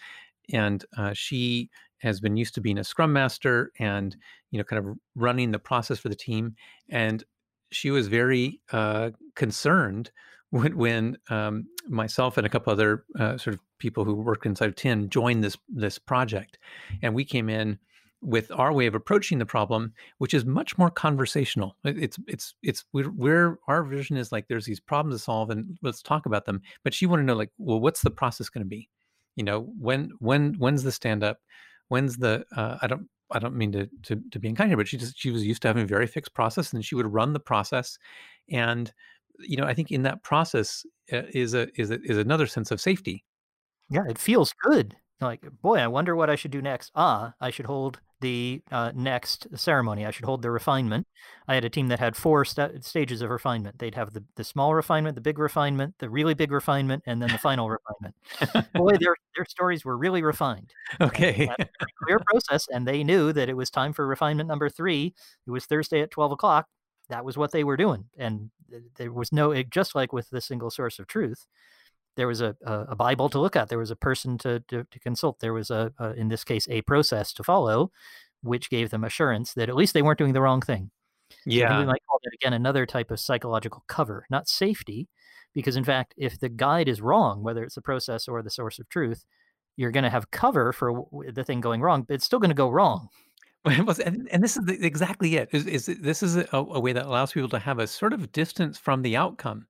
and 0.52 0.84
uh, 0.98 1.14
she 1.14 1.70
has 1.98 2.20
been 2.20 2.36
used 2.36 2.54
to 2.54 2.60
being 2.60 2.78
a 2.78 2.84
scrum 2.84 3.12
master 3.12 3.72
and 3.78 4.16
you 4.50 4.58
know 4.58 4.64
kind 4.64 4.86
of 4.86 4.96
running 5.14 5.50
the 5.50 5.58
process 5.58 5.98
for 5.98 6.08
the 6.08 6.14
team, 6.14 6.54
and 6.88 7.24
she 7.72 7.90
was 7.90 8.08
very 8.08 8.60
uh, 8.72 9.10
concerned 9.34 10.10
when 10.50 10.76
when 10.76 11.18
um, 11.30 11.66
myself 11.88 12.36
and 12.36 12.46
a 12.46 12.50
couple 12.50 12.72
other 12.72 13.04
uh, 13.18 13.36
sort 13.36 13.54
of 13.54 13.60
people 13.78 14.04
who 14.04 14.14
worked 14.14 14.46
inside 14.46 14.68
of 14.68 14.76
Tin 14.76 15.08
joined 15.10 15.42
this 15.42 15.56
this 15.68 15.98
project, 15.98 16.58
and 17.02 17.14
we 17.14 17.24
came 17.24 17.48
in 17.48 17.78
with 18.22 18.50
our 18.50 18.72
way 18.72 18.86
of 18.86 18.94
approaching 18.94 19.38
the 19.38 19.46
problem, 19.46 19.92
which 20.18 20.34
is 20.34 20.44
much 20.44 20.76
more 20.78 20.90
conversational. 20.90 21.76
It's 21.84 22.18
it's 22.26 22.54
it's 22.62 22.84
we're, 22.92 23.10
we're 23.10 23.58
our 23.68 23.84
vision 23.84 24.16
is 24.16 24.32
like 24.32 24.48
there's 24.48 24.64
these 24.64 24.80
problems 24.80 25.20
to 25.20 25.24
solve 25.24 25.50
and 25.50 25.78
let's 25.82 26.02
talk 26.02 26.26
about 26.26 26.44
them. 26.44 26.62
But 26.82 26.94
she 26.94 27.06
wanted 27.06 27.22
to 27.22 27.26
know 27.26 27.36
like, 27.36 27.52
well, 27.58 27.80
what's 27.80 28.02
the 28.02 28.10
process 28.10 28.48
going 28.48 28.64
to 28.64 28.68
be? 28.68 28.88
You 29.36 29.44
know, 29.44 29.72
when 29.78 30.10
when 30.18 30.54
when's 30.54 30.82
the 30.82 30.92
stand 30.92 31.22
up? 31.22 31.38
When's 31.88 32.16
the 32.16 32.44
uh, 32.56 32.78
I 32.82 32.86
don't 32.86 33.08
I 33.30 33.38
don't 33.38 33.56
mean 33.56 33.72
to, 33.72 33.88
to 34.04 34.20
to 34.30 34.38
be 34.38 34.48
unkind 34.48 34.70
here, 34.70 34.76
but 34.76 34.88
she 34.88 34.96
just 34.96 35.18
she 35.18 35.30
was 35.30 35.44
used 35.46 35.62
to 35.62 35.68
having 35.68 35.84
a 35.84 35.86
very 35.86 36.06
fixed 36.06 36.34
process, 36.34 36.72
and 36.72 36.84
she 36.84 36.94
would 36.94 37.12
run 37.12 37.32
the 37.32 37.40
process, 37.40 37.98
and 38.50 38.92
you 39.38 39.56
know 39.56 39.64
I 39.64 39.74
think 39.74 39.90
in 39.90 40.02
that 40.02 40.22
process 40.22 40.84
uh, 41.12 41.22
is 41.32 41.54
a 41.54 41.68
is 41.80 41.90
a, 41.90 42.00
is 42.02 42.18
another 42.18 42.46
sense 42.46 42.70
of 42.70 42.80
safety. 42.80 43.24
Yeah, 43.90 44.04
it 44.08 44.18
feels 44.18 44.52
good. 44.62 44.96
Like, 45.20 45.46
boy, 45.62 45.78
I 45.78 45.86
wonder 45.86 46.14
what 46.14 46.28
I 46.28 46.34
should 46.34 46.50
do 46.50 46.60
next. 46.60 46.90
Ah, 46.94 47.34
I 47.40 47.50
should 47.50 47.66
hold 47.66 48.00
the 48.20 48.62
uh, 48.70 48.92
next 48.94 49.46
ceremony. 49.54 50.06
I 50.06 50.10
should 50.10 50.24
hold 50.24 50.42
the 50.42 50.50
refinement. 50.50 51.06
I 51.48 51.54
had 51.54 51.64
a 51.64 51.70
team 51.70 51.88
that 51.88 51.98
had 51.98 52.16
four 52.16 52.44
sta 52.44 52.68
stages 52.80 53.20
of 53.22 53.30
refinement. 53.30 53.78
They'd 53.78 53.94
have 53.94 54.12
the, 54.12 54.24
the 54.36 54.44
small 54.44 54.74
refinement, 54.74 55.14
the 55.14 55.20
big 55.20 55.38
refinement, 55.38 55.94
the 55.98 56.08
really 56.08 56.34
big 56.34 56.50
refinement, 56.50 57.02
and 57.06 57.20
then 57.20 57.30
the 57.30 57.38
final 57.38 57.68
refinement. 57.68 58.14
Boy, 58.74 58.96
their 58.98 59.16
their 59.36 59.44
stories 59.46 59.84
were 59.84 59.96
really 59.96 60.22
refined. 60.22 60.72
Okay. 61.00 61.48
clear 62.04 62.20
process, 62.30 62.66
and 62.72 62.86
they 62.86 63.04
knew 63.04 63.32
that 63.32 63.48
it 63.48 63.56
was 63.56 63.70
time 63.70 63.92
for 63.92 64.06
refinement 64.06 64.48
number 64.48 64.68
three. 64.68 65.14
It 65.46 65.50
was 65.50 65.66
Thursday 65.66 66.00
at 66.00 66.10
12 66.10 66.32
o'clock. 66.32 66.66
That 67.08 67.24
was 67.24 67.36
what 67.36 67.52
they 67.52 67.64
were 67.64 67.76
doing. 67.76 68.06
And 68.18 68.50
there 68.96 69.12
was 69.12 69.32
no, 69.32 69.52
it, 69.52 69.70
just 69.70 69.94
like 69.94 70.12
with 70.12 70.30
the 70.30 70.40
single 70.40 70.70
source 70.70 70.98
of 70.98 71.06
truth, 71.06 71.46
there 72.16 72.26
was 72.26 72.40
a, 72.40 72.56
a, 72.64 72.80
a 72.90 72.96
Bible 72.96 73.28
to 73.30 73.38
look 73.38 73.56
at. 73.56 73.68
There 73.68 73.78
was 73.78 73.90
a 73.90 73.96
person 73.96 74.38
to, 74.38 74.60
to, 74.68 74.84
to 74.90 74.98
consult. 75.00 75.38
There 75.40 75.52
was 75.52 75.70
a, 75.70 75.92
a, 75.98 76.12
in 76.12 76.28
this 76.28 76.44
case, 76.44 76.66
a 76.68 76.82
process 76.82 77.32
to 77.34 77.44
follow, 77.44 77.90
which 78.42 78.70
gave 78.70 78.90
them 78.90 79.04
assurance 79.04 79.54
that 79.54 79.68
at 79.68 79.76
least 79.76 79.94
they 79.94 80.02
weren't 80.02 80.18
doing 80.18 80.32
the 80.32 80.40
wrong 80.42 80.60
thing. 80.60 80.90
So 81.30 81.36
we 81.46 81.54
Yeah. 81.56 81.84
might 81.84 82.02
call 82.08 82.20
that 82.22 82.34
again 82.34 82.52
another 82.52 82.86
type 82.86 83.10
of 83.10 83.20
psychological 83.20 83.84
cover, 83.88 84.26
not 84.30 84.48
safety, 84.48 85.08
because 85.54 85.76
in 85.76 85.84
fact, 85.84 86.14
if 86.16 86.38
the 86.38 86.48
guide 86.48 86.88
is 86.88 87.00
wrong, 87.00 87.42
whether 87.42 87.64
it's 87.64 87.74
the 87.76 87.82
process 87.82 88.28
or 88.28 88.42
the 88.42 88.50
source 88.50 88.78
of 88.78 88.88
truth, 88.88 89.24
you're 89.76 89.90
going 89.90 90.04
to 90.04 90.10
have 90.10 90.30
cover 90.30 90.72
for 90.72 91.04
the 91.32 91.44
thing 91.44 91.60
going 91.60 91.80
wrong, 91.82 92.02
but 92.02 92.14
it's 92.14 92.24
still 92.24 92.38
going 92.38 92.50
to 92.50 92.54
go 92.54 92.70
wrong. 92.70 93.08
And, 93.66 94.28
and 94.30 94.44
this 94.44 94.56
is 94.56 94.64
the, 94.64 94.78
exactly 94.86 95.34
it. 95.36 95.48
Is, 95.52 95.66
is 95.66 95.86
this 95.86 96.22
is 96.22 96.36
a, 96.36 96.46
a 96.52 96.78
way 96.78 96.92
that 96.92 97.04
allows 97.04 97.32
people 97.32 97.48
to 97.48 97.58
have 97.58 97.80
a 97.80 97.86
sort 97.88 98.12
of 98.12 98.30
distance 98.30 98.78
from 98.78 99.02
the 99.02 99.16
outcome, 99.16 99.66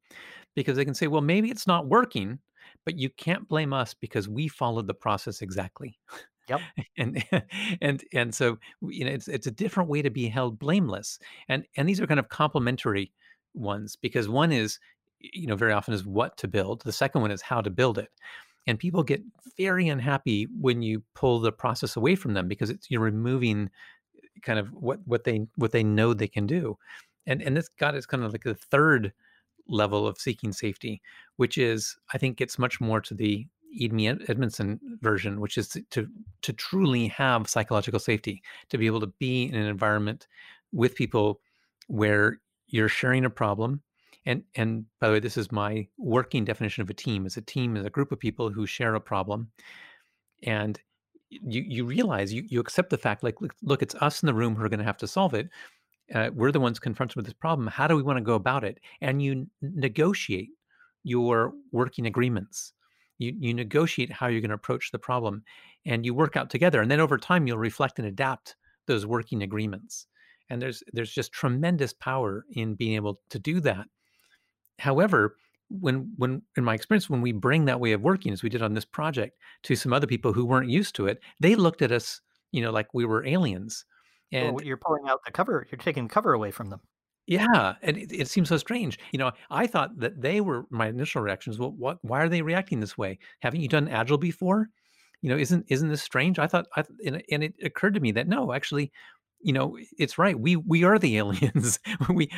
because 0.56 0.76
they 0.76 0.84
can 0.84 0.94
say, 0.94 1.06
well, 1.06 1.20
maybe 1.20 1.50
it's 1.50 1.66
not 1.66 1.86
working, 1.86 2.40
but 2.84 2.98
you 2.98 3.10
can't 3.10 3.46
blame 3.46 3.72
us 3.72 3.94
because 3.94 4.28
we 4.28 4.48
followed 4.48 4.88
the 4.88 4.94
process 4.94 5.42
exactly. 5.42 5.96
Yep. 6.48 6.60
and 6.96 7.25
and 7.80 8.04
and 8.12 8.34
so 8.34 8.58
you 8.80 9.04
know 9.04 9.10
it's 9.10 9.28
it's 9.28 9.46
a 9.46 9.52
different 9.52 9.90
way 9.90 10.02
to 10.02 10.10
be 10.10 10.28
held 10.28 10.58
blameless 10.58 11.18
and 11.48 11.64
and 11.76 11.88
these 11.88 12.00
are 12.00 12.06
kind 12.06 12.20
of 12.20 12.28
complementary 12.28 13.12
ones 13.54 13.96
because 13.96 14.28
one 14.28 14.52
is 14.52 14.78
you 15.20 15.48
know 15.48 15.56
very 15.56 15.72
often 15.72 15.92
is 15.92 16.06
what 16.06 16.36
to 16.36 16.46
build 16.46 16.82
the 16.84 16.92
second 16.92 17.22
one 17.22 17.32
is 17.32 17.42
how 17.42 17.60
to 17.60 17.68
build 17.68 17.98
it 17.98 18.10
and 18.68 18.78
people 18.78 19.02
get 19.02 19.22
very 19.56 19.88
unhappy 19.88 20.46
when 20.60 20.82
you 20.82 21.02
pull 21.16 21.40
the 21.40 21.50
process 21.50 21.96
away 21.96 22.14
from 22.14 22.34
them 22.34 22.46
because 22.46 22.70
it's 22.70 22.92
you're 22.92 23.00
removing 23.00 23.68
uh, 24.16 24.40
kind 24.42 24.60
of 24.60 24.68
what 24.68 25.00
what 25.04 25.25
they 25.25 25.46
what 25.56 25.72
they 25.72 25.82
know 25.82 26.14
they 26.14 26.28
can 26.28 26.46
do 26.46 26.78
and 27.26 27.42
and 27.42 27.56
this 27.56 27.68
got 27.68 27.96
is 27.96 28.06
kind 28.06 28.22
of 28.22 28.30
like 28.30 28.44
the 28.44 28.54
third 28.54 29.12
level 29.68 30.06
of 30.06 30.18
seeking 30.18 30.52
safety 30.52 31.00
which 31.37 31.58
is 31.58 31.96
i 32.14 32.18
think 32.18 32.37
gets 32.37 32.58
much 32.58 32.80
more 32.80 33.00
to 33.00 33.14
the 33.14 33.46
Edmondson 33.78 34.80
version, 35.00 35.40
which 35.40 35.58
is 35.58 35.68
to, 35.68 35.82
to 35.90 36.08
to 36.42 36.52
truly 36.52 37.08
have 37.08 37.49
psychological 37.49 38.00
safety, 38.00 38.42
to 38.70 38.78
be 38.78 38.87
able 38.87 39.00
to 39.00 39.12
be 39.18 39.44
in 39.44 39.54
an 39.54 39.66
environment 39.66 40.26
with 40.73 40.94
people 40.94 41.40
where 41.88 42.40
you're 42.68 42.88
sharing 42.88 43.25
a 43.25 43.30
problem. 43.30 43.82
And 44.25 44.42
and 44.54 44.87
by 45.00 45.08
the 45.08 45.12
way, 45.14 45.20
this 45.20 45.37
is 45.37 45.52
my 45.52 45.87
working 45.99 46.44
definition 46.44 46.82
of 46.82 46.90
a 46.90 46.94
team. 46.94 47.26
As 47.26 47.37
a 47.37 47.42
team 47.42 47.76
is 47.76 47.85
a 47.85 47.90
group 47.90 48.12
of 48.12 48.18
people 48.18 48.50
who 48.50 48.66
share 48.66 48.94
a 48.94 49.00
problem, 49.00 49.50
and 50.42 50.80
you 51.28 51.62
you 51.62 51.85
realize 51.85 52.32
you 52.32 52.44
you 52.49 52.61
accept 52.61 52.90
the 52.90 52.99
fact 52.99 53.23
like 53.23 53.40
look, 53.40 53.54
look 53.62 53.82
it's 53.82 53.94
us 53.96 54.23
in 54.23 54.26
the 54.26 54.35
room 54.35 54.54
who 54.54 54.64
are 54.64 54.68
going 54.68 54.78
to 54.78 54.85
have 54.85 54.99
to 54.99 55.06
solve 55.06 55.35
it. 55.35 55.49
Uh, 56.14 56.30
we're 56.32 56.52
the 56.52 56.60
ones 56.60 56.78
confronted 56.78 57.16
with 57.16 57.25
this 57.25 57.34
problem. 57.34 57.66
How 57.66 57.88
do 57.88 57.96
we 57.96 58.02
want 58.02 58.16
to 58.18 58.25
go 58.25 58.34
about 58.34 58.64
it? 58.64 58.78
And 59.00 59.20
you 59.20 59.46
negotiate 59.60 60.50
your 61.02 61.52
working 61.72 62.06
agreements 62.06 62.72
you 63.18 63.34
you 63.38 63.54
negotiate 63.54 64.12
how 64.12 64.26
you're 64.26 64.40
going 64.40 64.50
to 64.50 64.54
approach 64.54 64.90
the 64.90 64.98
problem 64.98 65.42
and 65.84 66.04
you 66.04 66.14
work 66.14 66.36
out 66.36 66.50
together 66.50 66.80
and 66.80 66.90
then 66.90 67.00
over 67.00 67.16
time 67.16 67.46
you'll 67.46 67.58
reflect 67.58 67.98
and 67.98 68.08
adapt 68.08 68.56
those 68.86 69.06
working 69.06 69.42
agreements 69.42 70.06
and 70.50 70.60
there's 70.60 70.82
there's 70.92 71.12
just 71.12 71.32
tremendous 71.32 71.92
power 71.92 72.44
in 72.52 72.75
being 72.75 72.94
able 72.94 73.20
to 73.30 73.38
do 73.38 73.60
that. 73.60 73.86
However, 74.78 75.36
when 75.68 76.12
when 76.16 76.42
in 76.56 76.64
my 76.64 76.75
experience 76.75 77.10
when 77.10 77.22
we 77.22 77.32
bring 77.32 77.64
that 77.64 77.80
way 77.80 77.92
of 77.92 78.02
working 78.02 78.32
as 78.32 78.42
we 78.42 78.48
did 78.48 78.62
on 78.62 78.75
this 78.75 78.84
project 78.84 79.38
to 79.64 79.75
some 79.75 79.92
other 79.92 80.06
people 80.06 80.32
who 80.32 80.44
weren't 80.44 80.70
used 80.70 80.94
to 80.96 81.06
it, 81.06 81.20
they 81.40 81.54
looked 81.54 81.82
at 81.82 81.92
us, 81.92 82.20
you 82.52 82.62
know, 82.62 82.70
like 82.70 82.92
we 82.94 83.04
were 83.04 83.26
aliens. 83.26 83.84
And 84.33 84.61
you're 84.61 84.76
pulling 84.76 85.09
out 85.09 85.21
the 85.25 85.33
cover 85.33 85.66
you're 85.71 85.78
taking 85.78 86.09
the 86.09 86.12
cover 86.12 86.33
away 86.33 86.50
from 86.50 86.71
them. 86.71 86.80
yeah, 87.26 87.75
and 87.83 87.97
it, 87.97 88.12
it 88.12 88.28
seems 88.28 88.49
so 88.49 88.56
strange. 88.56 88.99
You 89.12 89.18
know, 89.18 89.33
I 89.50 89.66
thought 89.66 89.99
that 89.99 90.21
they 90.21 90.40
were 90.40 90.66
my 90.71 90.88
initial 90.88 91.23
reactions. 91.23 91.59
Well, 91.59 91.73
what? 91.73 91.99
Why 92.02 92.21
are 92.23 92.28
they 92.28 92.42
reacting 92.42 92.80
this 92.80 92.97
way? 92.97 93.18
Haven't 93.40 93.61
you 93.61 93.68
done 93.68 93.88
agile 93.88 94.18
before? 94.18 94.68
You 95.23 95.30
know, 95.30 95.37
isn't 95.37 95.66
isn't 95.68 95.88
this 95.88 96.02
strange? 96.02 96.38
I 96.38 96.47
thought, 96.47 96.66
I, 96.76 96.85
and, 97.04 97.23
and 97.30 97.42
it 97.45 97.54
occurred 97.62 97.95
to 97.95 98.00
me 98.00 98.12
that 98.12 98.28
no, 98.28 98.52
actually, 98.52 98.92
you 99.40 99.52
know, 99.52 99.76
it's 99.99 100.18
right. 100.18 100.38
We 100.38 100.56
we 100.56 100.85
are 100.85 100.99
the 100.99 101.16
aliens. 101.18 101.78
we 102.09 102.30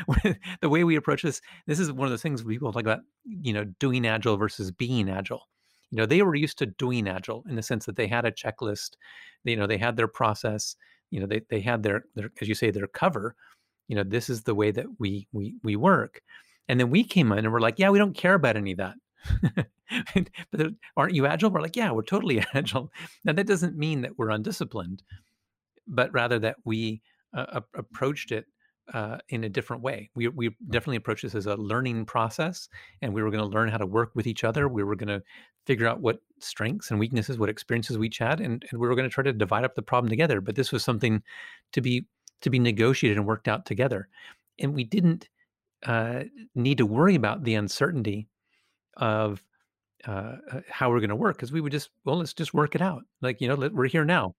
the 0.60 0.68
way 0.68 0.84
we 0.84 0.96
approach 0.96 1.22
this. 1.22 1.40
This 1.66 1.80
is 1.80 1.92
one 1.92 2.06
of 2.06 2.12
the 2.12 2.18
things 2.18 2.42
people 2.42 2.72
talk 2.72 2.82
about. 2.82 3.00
You 3.24 3.52
know, 3.52 3.64
doing 3.78 4.06
agile 4.06 4.36
versus 4.36 4.70
being 4.70 5.10
agile. 5.10 5.48
You 5.90 5.96
know, 5.98 6.06
they 6.06 6.22
were 6.22 6.34
used 6.34 6.58
to 6.58 6.66
doing 6.66 7.08
agile 7.08 7.44
in 7.48 7.56
the 7.56 7.62
sense 7.62 7.86
that 7.86 7.96
they 7.96 8.06
had 8.06 8.24
a 8.24 8.32
checklist. 8.32 8.90
You 9.44 9.56
know, 9.56 9.66
they 9.66 9.78
had 9.78 9.96
their 9.96 10.08
process. 10.08 10.76
You 11.10 11.20
know, 11.20 11.26
they 11.26 11.42
they 11.50 11.60
had 11.60 11.82
their 11.82 12.04
their 12.14 12.30
as 12.40 12.48
you 12.48 12.54
say 12.54 12.70
their 12.70 12.86
cover. 12.86 13.34
You 13.88 13.96
know, 13.96 14.04
this 14.04 14.28
is 14.28 14.42
the 14.42 14.54
way 14.54 14.70
that 14.70 14.86
we 14.98 15.26
we 15.32 15.54
we 15.62 15.76
work. 15.76 16.20
And 16.68 16.78
then 16.78 16.90
we 16.90 17.02
came 17.02 17.32
in 17.32 17.38
and 17.38 17.52
we're 17.52 17.60
like, 17.60 17.78
yeah, 17.78 17.88
we 17.88 17.98
don't 17.98 18.16
care 18.16 18.34
about 18.34 18.56
any 18.56 18.72
of 18.72 18.78
that. 18.78 19.66
but 20.52 20.66
aren't 20.98 21.14
you 21.14 21.24
agile? 21.24 21.50
We're 21.50 21.62
like, 21.62 21.76
yeah, 21.76 21.90
we're 21.92 22.02
totally 22.02 22.44
agile. 22.54 22.92
Now 23.24 23.32
that 23.32 23.46
doesn't 23.46 23.76
mean 23.76 24.02
that 24.02 24.18
we're 24.18 24.30
undisciplined 24.30 25.02
but 25.88 26.12
rather 26.12 26.38
that 26.38 26.56
we 26.64 27.00
uh, 27.34 27.60
approached 27.74 28.30
it 28.30 28.46
uh, 28.94 29.18
in 29.28 29.44
a 29.44 29.48
different 29.48 29.82
way. 29.82 30.10
We, 30.14 30.28
we 30.28 30.50
definitely 30.70 30.96
approached 30.96 31.22
this 31.22 31.34
as 31.34 31.46
a 31.46 31.56
learning 31.56 32.06
process, 32.06 32.68
and 33.02 33.12
we 33.12 33.22
were 33.22 33.30
going 33.30 33.42
to 33.42 33.48
learn 33.48 33.68
how 33.68 33.78
to 33.78 33.86
work 33.86 34.10
with 34.14 34.26
each 34.26 34.44
other. 34.44 34.68
We 34.68 34.82
were 34.82 34.96
going 34.96 35.08
to 35.08 35.22
figure 35.66 35.86
out 35.86 36.00
what 36.00 36.20
strengths 36.40 36.90
and 36.90 36.98
weaknesses, 36.98 37.38
what 37.38 37.48
experiences 37.48 37.98
we 37.98 38.06
each 38.06 38.18
had, 38.18 38.40
and, 38.40 38.64
and 38.70 38.80
we 38.80 38.88
were 38.88 38.94
going 38.94 39.08
to 39.08 39.12
try 39.12 39.24
to 39.24 39.32
divide 39.32 39.64
up 39.64 39.74
the 39.74 39.82
problem 39.82 40.08
together. 40.08 40.40
But 40.40 40.56
this 40.56 40.72
was 40.72 40.82
something 40.82 41.22
to 41.72 41.80
be 41.80 42.06
to 42.40 42.50
be 42.50 42.58
negotiated 42.58 43.18
and 43.18 43.26
worked 43.26 43.48
out 43.48 43.66
together, 43.66 44.08
and 44.58 44.74
we 44.74 44.84
didn't 44.84 45.28
uh, 45.84 46.24
need 46.54 46.78
to 46.78 46.86
worry 46.86 47.14
about 47.14 47.44
the 47.44 47.54
uncertainty 47.54 48.28
of 48.96 49.42
uh, 50.06 50.36
uh, 50.52 50.60
how 50.70 50.90
we're 50.90 51.00
going 51.00 51.10
to 51.10 51.16
work 51.16 51.36
because 51.36 51.50
we 51.50 51.60
would 51.60 51.72
just 51.72 51.90
well 52.04 52.16
let's 52.18 52.32
just 52.32 52.54
work 52.54 52.76
it 52.76 52.80
out 52.80 53.02
like 53.20 53.40
you 53.40 53.48
know 53.48 53.54
let, 53.54 53.72
we're 53.72 53.88
here 53.88 54.04
now 54.04 54.32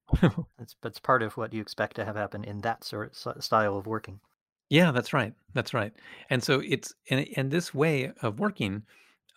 that's 0.57 0.75
that's 0.81 0.99
part 0.99 1.21
of 1.21 1.35
what 1.35 1.53
you 1.53 1.61
expect 1.61 1.97
to 1.97 2.05
have 2.05 2.15
happen 2.15 2.45
in 2.45 2.61
that 2.61 2.81
sort 2.83 3.11
of 3.25 3.43
style 3.43 3.77
of 3.77 3.85
working 3.85 4.21
yeah 4.69 4.91
that's 4.91 5.13
right 5.13 5.33
that's 5.53 5.73
right 5.73 5.93
and 6.29 6.43
so 6.43 6.61
it's 6.65 6.93
and, 7.09 7.27
and 7.35 7.51
this 7.51 7.73
way 7.73 8.11
of 8.21 8.39
working 8.39 8.83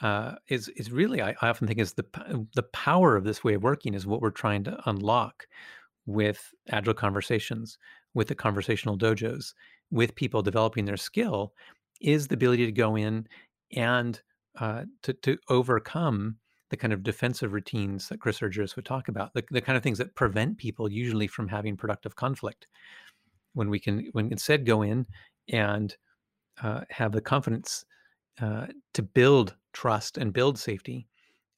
uh, 0.00 0.34
is 0.48 0.68
is 0.70 0.90
really 0.90 1.22
I, 1.22 1.34
I 1.40 1.48
often 1.48 1.66
think 1.66 1.78
is 1.78 1.94
the 1.94 2.46
the 2.54 2.64
power 2.64 3.16
of 3.16 3.24
this 3.24 3.44
way 3.44 3.54
of 3.54 3.62
working 3.62 3.94
is 3.94 4.06
what 4.06 4.20
we're 4.20 4.30
trying 4.30 4.64
to 4.64 4.78
unlock 4.86 5.46
with 6.06 6.52
agile 6.70 6.94
conversations 6.94 7.78
with 8.14 8.28
the 8.28 8.34
conversational 8.34 8.98
dojos 8.98 9.54
with 9.90 10.14
people 10.14 10.42
developing 10.42 10.84
their 10.84 10.96
skill 10.96 11.52
is 12.00 12.26
the 12.26 12.34
ability 12.34 12.66
to 12.66 12.72
go 12.72 12.96
in 12.96 13.26
and 13.76 14.20
uh, 14.58 14.82
to 15.02 15.12
to 15.14 15.38
overcome 15.48 16.36
the 16.72 16.76
kind 16.76 16.94
of 16.94 17.02
defensive 17.02 17.52
routines 17.52 18.08
that 18.08 18.18
Chris 18.18 18.40
Argyris 18.40 18.76
would 18.76 18.86
talk 18.86 19.08
about, 19.08 19.34
the, 19.34 19.44
the 19.50 19.60
kind 19.60 19.76
of 19.76 19.82
things 19.82 19.98
that 19.98 20.14
prevent 20.14 20.56
people 20.56 20.90
usually 20.90 21.26
from 21.26 21.46
having 21.46 21.76
productive 21.76 22.16
conflict. 22.16 22.66
When 23.54 23.68
we 23.68 23.78
can, 23.78 24.08
when 24.12 24.30
instead 24.30 24.64
go 24.66 24.82
in 24.82 25.06
and 25.50 25.94
uh, 26.62 26.82
have 26.90 27.12
the 27.12 27.20
confidence 27.20 27.84
uh, 28.40 28.66
to 28.94 29.02
build 29.02 29.54
trust 29.72 30.18
and 30.18 30.32
build 30.32 30.58
safety, 30.58 31.06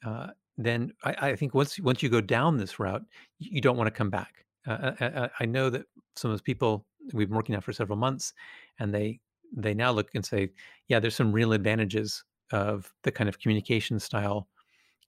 uh, 0.04 0.28
then 0.56 0.92
I, 1.04 1.30
I, 1.30 1.36
think 1.36 1.54
once 1.54 1.78
once 1.80 2.02
you 2.02 2.08
go 2.08 2.20
down 2.20 2.56
this 2.56 2.78
route, 2.78 3.02
you 3.38 3.60
don't 3.60 3.76
want 3.76 3.88
to 3.88 3.98
come 3.98 4.10
back. 4.10 4.44
Uh, 4.66 4.92
I, 5.00 5.30
I, 5.40 5.46
know 5.46 5.68
that 5.70 5.86
some 6.16 6.30
of 6.30 6.34
those 6.34 6.42
people 6.42 6.86
we've 7.12 7.28
been 7.28 7.36
working 7.36 7.54
on 7.54 7.60
for 7.60 7.72
several 7.72 7.98
months, 7.98 8.32
and 8.78 8.94
they 8.94 9.20
they 9.56 9.74
now 9.74 9.90
look 9.90 10.08
and 10.14 10.24
say, 10.24 10.50
yeah, 10.88 11.00
there's 11.00 11.16
some 11.16 11.32
real 11.32 11.52
advantages 11.52 12.24
of 12.52 12.92
the 13.02 13.10
kind 13.10 13.28
of 13.28 13.38
communication 13.38 13.98
style 13.98 14.48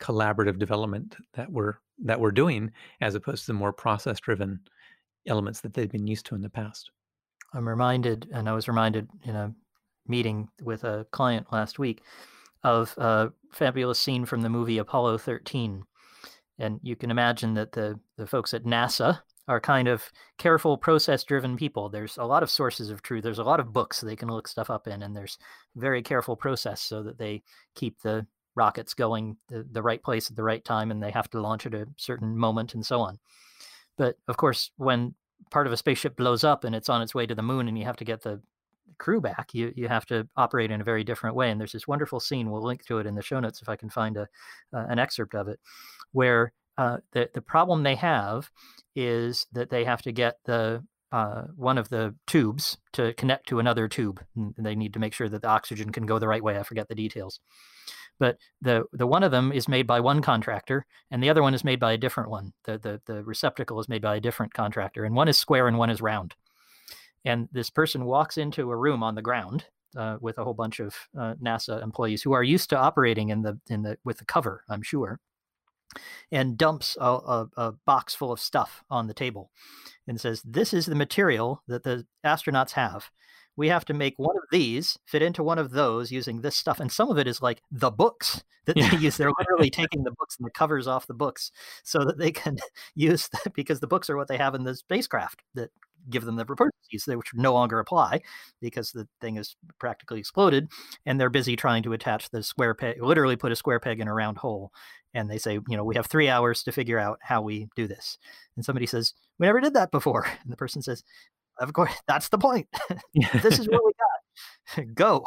collaborative 0.00 0.58
development 0.58 1.16
that 1.34 1.50
we're 1.50 1.74
that 2.04 2.20
we're 2.20 2.30
doing 2.30 2.70
as 3.00 3.14
opposed 3.14 3.42
to 3.42 3.46
the 3.48 3.58
more 3.58 3.72
process 3.72 4.20
driven 4.20 4.60
elements 5.26 5.60
that 5.60 5.74
they've 5.74 5.90
been 5.90 6.06
used 6.06 6.26
to 6.26 6.34
in 6.34 6.40
the 6.40 6.50
past 6.50 6.90
i'm 7.54 7.68
reminded 7.68 8.28
and 8.32 8.48
i 8.48 8.52
was 8.52 8.68
reminded 8.68 9.08
in 9.24 9.36
a 9.36 9.52
meeting 10.06 10.48
with 10.62 10.84
a 10.84 11.06
client 11.10 11.46
last 11.52 11.78
week 11.78 12.02
of 12.62 12.94
a 12.98 13.30
fabulous 13.52 13.98
scene 13.98 14.24
from 14.24 14.42
the 14.42 14.48
movie 14.48 14.78
apollo 14.78 15.18
13 15.18 15.82
and 16.58 16.80
you 16.82 16.96
can 16.96 17.10
imagine 17.10 17.54
that 17.54 17.72
the 17.72 17.98
the 18.16 18.26
folks 18.26 18.54
at 18.54 18.64
nasa 18.64 19.20
are 19.48 19.60
kind 19.60 19.86
of 19.88 20.10
careful, 20.38 20.76
process 20.76 21.22
driven 21.22 21.56
people. 21.56 21.88
There's 21.88 22.16
a 22.16 22.24
lot 22.24 22.42
of 22.42 22.50
sources 22.50 22.90
of 22.90 23.02
truth. 23.02 23.22
There's 23.22 23.38
a 23.38 23.44
lot 23.44 23.60
of 23.60 23.72
books 23.72 24.00
they 24.00 24.16
can 24.16 24.28
look 24.28 24.48
stuff 24.48 24.70
up 24.70 24.88
in, 24.88 25.02
and 25.02 25.16
there's 25.16 25.38
very 25.76 26.02
careful 26.02 26.36
process 26.36 26.80
so 26.80 27.02
that 27.04 27.18
they 27.18 27.42
keep 27.74 28.00
the 28.00 28.26
rockets 28.56 28.94
going 28.94 29.36
the, 29.48 29.66
the 29.70 29.82
right 29.82 30.02
place 30.02 30.30
at 30.30 30.36
the 30.36 30.42
right 30.42 30.64
time 30.64 30.90
and 30.90 31.02
they 31.02 31.10
have 31.10 31.28
to 31.30 31.40
launch 31.40 31.66
at 31.66 31.74
a 31.74 31.86
certain 31.96 32.36
moment 32.36 32.74
and 32.74 32.84
so 32.84 33.00
on. 33.00 33.18
But 33.96 34.16
of 34.28 34.36
course, 34.36 34.70
when 34.76 35.14
part 35.50 35.66
of 35.66 35.72
a 35.72 35.76
spaceship 35.76 36.16
blows 36.16 36.44
up 36.44 36.64
and 36.64 36.74
it's 36.74 36.88
on 36.88 37.02
its 37.02 37.14
way 37.14 37.26
to 37.26 37.34
the 37.34 37.42
moon 37.42 37.68
and 37.68 37.78
you 37.78 37.84
have 37.84 37.96
to 37.96 38.04
get 38.04 38.22
the 38.22 38.40
crew 38.98 39.20
back, 39.20 39.54
you, 39.54 39.72
you 39.76 39.88
have 39.88 40.06
to 40.06 40.26
operate 40.36 40.70
in 40.70 40.80
a 40.80 40.84
very 40.84 41.04
different 41.04 41.36
way. 41.36 41.50
And 41.50 41.60
there's 41.60 41.72
this 41.72 41.88
wonderful 41.88 42.20
scene, 42.20 42.50
we'll 42.50 42.62
link 42.62 42.84
to 42.86 42.98
it 42.98 43.06
in 43.06 43.14
the 43.14 43.22
show 43.22 43.40
notes 43.40 43.62
if 43.62 43.68
I 43.68 43.76
can 43.76 43.90
find 43.90 44.16
a, 44.16 44.28
uh, 44.72 44.86
an 44.88 44.98
excerpt 44.98 45.34
of 45.34 45.48
it, 45.48 45.60
where 46.12 46.52
uh, 46.78 46.98
the 47.12 47.30
the 47.32 47.40
problem 47.40 47.82
they 47.82 47.94
have 47.94 48.50
is 48.94 49.46
that 49.52 49.70
they 49.70 49.84
have 49.84 50.02
to 50.02 50.12
get 50.12 50.36
the 50.44 50.84
uh, 51.12 51.42
one 51.56 51.78
of 51.78 51.88
the 51.88 52.14
tubes 52.26 52.78
to 52.92 53.14
connect 53.14 53.48
to 53.48 53.58
another 53.58 53.88
tube. 53.88 54.22
And 54.34 54.54
they 54.58 54.74
need 54.74 54.92
to 54.94 54.98
make 54.98 55.14
sure 55.14 55.28
that 55.28 55.42
the 55.42 55.48
oxygen 55.48 55.90
can 55.92 56.04
go 56.04 56.18
the 56.18 56.28
right 56.28 56.42
way. 56.42 56.58
I 56.58 56.62
forget 56.64 56.88
the 56.88 56.94
details, 56.94 57.40
but 58.18 58.38
the 58.60 58.84
the 58.92 59.06
one 59.06 59.22
of 59.22 59.30
them 59.30 59.52
is 59.52 59.68
made 59.68 59.86
by 59.86 60.00
one 60.00 60.22
contractor, 60.22 60.86
and 61.10 61.22
the 61.22 61.30
other 61.30 61.42
one 61.42 61.54
is 61.54 61.64
made 61.64 61.80
by 61.80 61.92
a 61.92 61.98
different 61.98 62.30
one. 62.30 62.52
The 62.64 62.78
the 62.78 63.00
the 63.06 63.24
receptacle 63.24 63.80
is 63.80 63.88
made 63.88 64.02
by 64.02 64.16
a 64.16 64.20
different 64.20 64.54
contractor, 64.54 65.04
and 65.04 65.14
one 65.14 65.28
is 65.28 65.38
square 65.38 65.68
and 65.68 65.78
one 65.78 65.90
is 65.90 66.00
round. 66.00 66.34
And 67.24 67.48
this 67.52 67.70
person 67.70 68.04
walks 68.04 68.38
into 68.38 68.70
a 68.70 68.76
room 68.76 69.02
on 69.02 69.16
the 69.16 69.22
ground 69.22 69.66
uh, 69.96 70.18
with 70.20 70.38
a 70.38 70.44
whole 70.44 70.54
bunch 70.54 70.78
of 70.80 70.94
uh, 71.18 71.34
NASA 71.42 71.82
employees 71.82 72.22
who 72.22 72.32
are 72.32 72.42
used 72.42 72.70
to 72.70 72.78
operating 72.78 73.30
in 73.30 73.42
the 73.42 73.58
in 73.68 73.82
the 73.82 73.98
with 74.04 74.18
the 74.18 74.24
cover, 74.24 74.64
I'm 74.68 74.82
sure 74.82 75.20
and 76.30 76.58
dumps 76.58 76.96
a, 77.00 77.04
a, 77.04 77.48
a, 77.56 77.72
box 77.86 78.14
full 78.14 78.32
of 78.32 78.40
stuff 78.40 78.82
on 78.90 79.06
the 79.06 79.14
table 79.14 79.50
and 80.06 80.20
says, 80.20 80.42
This 80.44 80.72
is 80.72 80.86
the 80.86 80.94
material 80.94 81.62
that 81.68 81.84
the 81.84 82.06
astronauts 82.24 82.72
have. 82.72 83.10
We 83.56 83.68
have 83.68 83.84
to 83.86 83.94
make 83.94 84.14
one 84.18 84.36
of 84.36 84.44
these 84.50 84.98
fit 85.06 85.22
into 85.22 85.42
one 85.42 85.58
of 85.58 85.70
those 85.70 86.12
using 86.12 86.40
this 86.40 86.56
stuff. 86.56 86.80
And 86.80 86.92
some 86.92 87.10
of 87.10 87.18
it 87.18 87.26
is 87.26 87.42
like 87.42 87.62
the 87.70 87.90
books 87.90 88.44
that 88.66 88.76
yeah. 88.76 88.90
they 88.90 88.98
use. 88.98 89.16
They're 89.16 89.32
literally 89.38 89.70
taking 89.82 90.04
the 90.04 90.12
books 90.12 90.36
and 90.36 90.46
the 90.46 90.50
covers 90.50 90.86
off 90.86 91.06
the 91.06 91.14
books 91.14 91.50
so 91.82 92.04
that 92.04 92.18
they 92.18 92.32
can 92.32 92.58
use 92.94 93.28
that 93.28 93.54
because 93.54 93.80
the 93.80 93.86
books 93.86 94.10
are 94.10 94.16
what 94.16 94.28
they 94.28 94.36
have 94.36 94.54
in 94.54 94.64
the 94.64 94.74
spacecraft 94.74 95.42
that 95.54 95.70
give 96.10 96.24
them 96.24 96.36
the 96.36 96.44
repurposes, 96.44 97.16
which 97.16 97.34
no 97.34 97.52
longer 97.52 97.78
apply 97.78 98.22
because 98.60 98.92
the 98.92 99.08
thing 99.20 99.36
is 99.36 99.56
practically 99.78 100.20
exploded, 100.20 100.68
and 101.04 101.20
they're 101.20 101.30
busy 101.30 101.56
trying 101.56 101.82
to 101.82 101.92
attach 101.92 102.30
the 102.30 102.42
square 102.42 102.74
peg, 102.74 103.02
literally 103.02 103.36
put 103.36 103.52
a 103.52 103.56
square 103.56 103.80
peg 103.80 104.00
in 104.00 104.08
a 104.08 104.14
round 104.14 104.38
hole. 104.38 104.72
And 105.14 105.30
they 105.30 105.38
say, 105.38 105.54
you 105.54 105.76
know, 105.76 105.84
we 105.84 105.94
have 105.94 106.06
three 106.06 106.28
hours 106.28 106.62
to 106.64 106.72
figure 106.72 106.98
out 106.98 107.18
how 107.22 107.40
we 107.40 107.68
do 107.74 107.86
this. 107.86 108.18
And 108.54 108.64
somebody 108.64 108.86
says, 108.86 109.14
we 109.38 109.46
never 109.46 109.60
did 109.60 109.74
that 109.74 109.90
before. 109.90 110.26
And 110.42 110.52
the 110.52 110.56
person 110.56 110.82
says, 110.82 111.02
of 111.58 111.72
course, 111.72 111.92
that's 112.06 112.28
the 112.28 112.38
point. 112.38 112.68
this 113.42 113.58
is 113.58 113.68
what 113.68 113.84
we 113.84 113.92
got. 113.92 114.94
Go. 114.94 115.26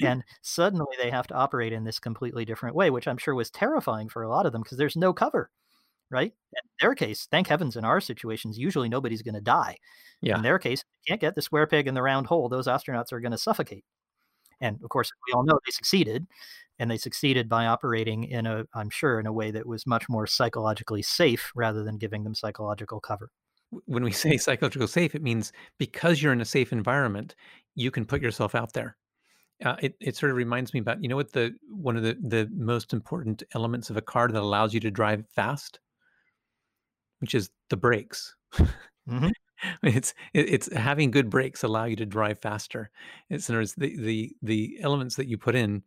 And 0.00 0.24
suddenly 0.42 0.94
they 1.00 1.10
have 1.10 1.26
to 1.28 1.34
operate 1.34 1.72
in 1.72 1.84
this 1.84 1.98
completely 1.98 2.44
different 2.44 2.76
way, 2.76 2.90
which 2.90 3.08
I'm 3.08 3.18
sure 3.18 3.34
was 3.34 3.50
terrifying 3.50 4.08
for 4.08 4.22
a 4.22 4.28
lot 4.28 4.46
of 4.46 4.52
them 4.52 4.62
because 4.62 4.78
there's 4.78 4.96
no 4.96 5.12
cover 5.12 5.50
right? 6.10 6.32
In 6.52 6.68
their 6.80 6.94
case, 6.94 7.26
thank 7.30 7.46
heavens, 7.46 7.76
in 7.76 7.84
our 7.84 8.00
situations, 8.00 8.58
usually 8.58 8.88
nobody's 8.88 9.22
going 9.22 9.34
to 9.34 9.40
die. 9.40 9.76
Yeah. 10.20 10.36
In 10.36 10.42
their 10.42 10.58
case, 10.58 10.84
can't 11.06 11.20
get 11.20 11.34
the 11.34 11.42
square 11.42 11.66
peg 11.66 11.86
in 11.86 11.94
the 11.94 12.02
round 12.02 12.26
hole. 12.26 12.48
Those 12.48 12.66
astronauts 12.66 13.12
are 13.12 13.20
going 13.20 13.32
to 13.32 13.38
suffocate. 13.38 13.84
And 14.60 14.78
of 14.82 14.90
course, 14.90 15.10
we 15.26 15.32
all 15.32 15.44
know 15.44 15.58
they 15.64 15.72
succeeded, 15.72 16.26
and 16.78 16.90
they 16.90 16.98
succeeded 16.98 17.48
by 17.48 17.66
operating 17.66 18.24
in 18.24 18.46
a, 18.46 18.64
I'm 18.74 18.90
sure, 18.90 19.18
in 19.18 19.26
a 19.26 19.32
way 19.32 19.50
that 19.52 19.66
was 19.66 19.86
much 19.86 20.08
more 20.08 20.26
psychologically 20.26 21.02
safe 21.02 21.50
rather 21.54 21.82
than 21.82 21.96
giving 21.96 22.24
them 22.24 22.34
psychological 22.34 23.00
cover. 23.00 23.30
When 23.86 24.04
we 24.04 24.12
say 24.24 24.36
psychological 24.36 24.88
safe, 24.88 25.14
it 25.14 25.22
means 25.22 25.52
because 25.78 26.22
you're 26.22 26.32
in 26.32 26.40
a 26.40 26.46
safe 26.46 26.72
environment, 26.72 27.34
you 27.74 27.90
can 27.90 28.04
put 28.04 28.22
yourself 28.22 28.54
out 28.54 28.72
there. 28.72 28.96
Uh, 29.64 29.76
it, 29.82 29.94
it 30.00 30.16
sort 30.16 30.30
of 30.30 30.38
reminds 30.38 30.72
me 30.72 30.80
about 30.80 31.02
you 31.02 31.08
know 31.08 31.16
what 31.16 31.32
the 31.32 31.54
one 31.70 31.96
of 31.96 32.02
the 32.02 32.16
the 32.22 32.50
most 32.54 32.94
important 32.94 33.42
elements 33.54 33.90
of 33.90 33.96
a 33.98 34.02
car 34.02 34.28
that 34.28 34.40
allows 34.40 34.72
you 34.72 34.80
to 34.80 34.90
drive 34.90 35.22
fast 35.34 35.80
which 37.20 37.34
is 37.34 37.50
the 37.68 37.76
brakes. 37.76 38.34
Mm-hmm. 38.56 39.28
It's 39.82 40.14
it, 40.32 40.48
it's 40.48 40.74
having 40.74 41.10
good 41.10 41.28
brakes 41.28 41.64
allow 41.64 41.84
you 41.84 41.94
to 41.96 42.06
drive 42.06 42.38
faster. 42.38 42.90
It's 43.28 43.46
in 43.50 43.54
other 43.54 43.60
words, 43.60 43.74
the 43.74 43.94
the 43.94 44.32
the 44.40 44.78
elements 44.80 45.16
that 45.16 45.26
you 45.26 45.36
put 45.36 45.54
in 45.54 45.82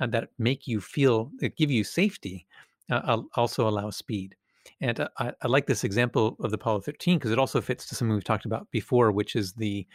uh, 0.00 0.06
that 0.06 0.30
make 0.38 0.66
you 0.66 0.80
feel 0.80 1.30
that 1.40 1.54
give 1.54 1.70
you 1.70 1.84
safety 1.84 2.46
uh, 2.90 3.20
also 3.34 3.68
allow 3.68 3.90
speed. 3.90 4.34
And 4.80 5.00
uh, 5.00 5.08
I, 5.18 5.32
I 5.42 5.48
like 5.48 5.66
this 5.66 5.84
example 5.84 6.36
of 6.40 6.50
the 6.50 6.56
Apollo 6.56 6.80
13 6.82 7.18
because 7.18 7.30
it 7.30 7.38
also 7.38 7.60
fits 7.60 7.86
to 7.86 7.94
something 7.94 8.14
we've 8.14 8.24
talked 8.24 8.44
about 8.44 8.70
before, 8.70 9.12
which 9.12 9.36
is 9.36 9.52
the 9.52 9.86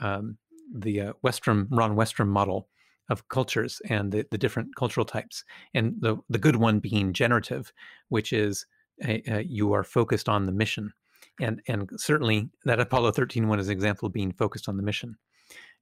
um, 0.00 0.36
the 0.72 1.00
uh, 1.00 1.12
Westrum 1.24 1.66
Ron 1.70 1.96
Westrum 1.96 2.28
model 2.28 2.68
of 3.08 3.28
cultures 3.28 3.82
and 3.88 4.12
the, 4.12 4.24
the 4.30 4.38
different 4.38 4.76
cultural 4.76 5.04
types, 5.04 5.44
and 5.74 5.94
the 6.00 6.16
the 6.28 6.38
good 6.38 6.56
one 6.56 6.78
being 6.78 7.12
generative, 7.12 7.72
which 8.08 8.32
is 8.32 8.66
a, 9.04 9.22
a, 9.30 9.42
you 9.42 9.72
are 9.72 9.82
focused 9.82 10.28
on 10.28 10.46
the 10.46 10.52
mission, 10.52 10.92
and 11.40 11.60
and 11.66 11.90
certainly 11.96 12.48
that 12.64 12.80
Apollo 12.80 13.12
13 13.12 13.48
one 13.48 13.58
is 13.58 13.68
an 13.68 13.72
example 13.72 14.06
of 14.06 14.12
being 14.12 14.32
focused 14.32 14.68
on 14.68 14.76
the 14.76 14.82
mission, 14.82 15.16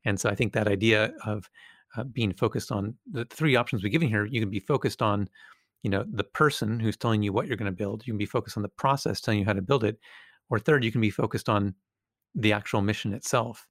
and 0.05 0.19
so 0.19 0.31
I 0.31 0.35
think 0.35 0.55
that 0.55 0.69
idea 0.69 1.13
of 1.27 1.51
uh, 1.97 2.05
being 2.05 2.33
focused 2.33 2.71
on 2.71 2.95
the 3.11 3.25
three 3.27 3.57
options 3.57 3.83
we're 3.83 3.89
giving 3.89 4.09
here, 4.09 4.27
you 4.27 4.41
can 4.41 4.51
be 4.51 4.61
focused 4.61 5.03
on, 5.03 5.29
you 5.83 5.91
know, 5.91 6.05
the 6.11 6.25
person 6.25 6.81
who's 6.81 6.97
telling 6.97 7.23
you 7.23 7.33
what 7.33 7.47
you're 7.47 7.57
going 7.57 7.71
to 7.71 7.77
build. 7.77 8.07
You 8.07 8.13
can 8.13 8.19
be 8.19 8.27
focused 8.27 8.57
on 8.57 8.63
the 8.63 8.69
process 8.71 9.21
telling 9.21 9.41
you 9.41 9.47
how 9.47 9.53
to 9.53 9.63
build 9.63 9.85
it, 9.85 9.99
or 10.51 10.59
third, 10.59 10.85
you 10.85 10.93
can 10.93 11.01
be 11.01 11.11
focused 11.11 11.49
on 11.49 11.75
the 12.35 12.53
actual 12.53 12.83
mission 12.83 13.13
itself. 13.13 13.67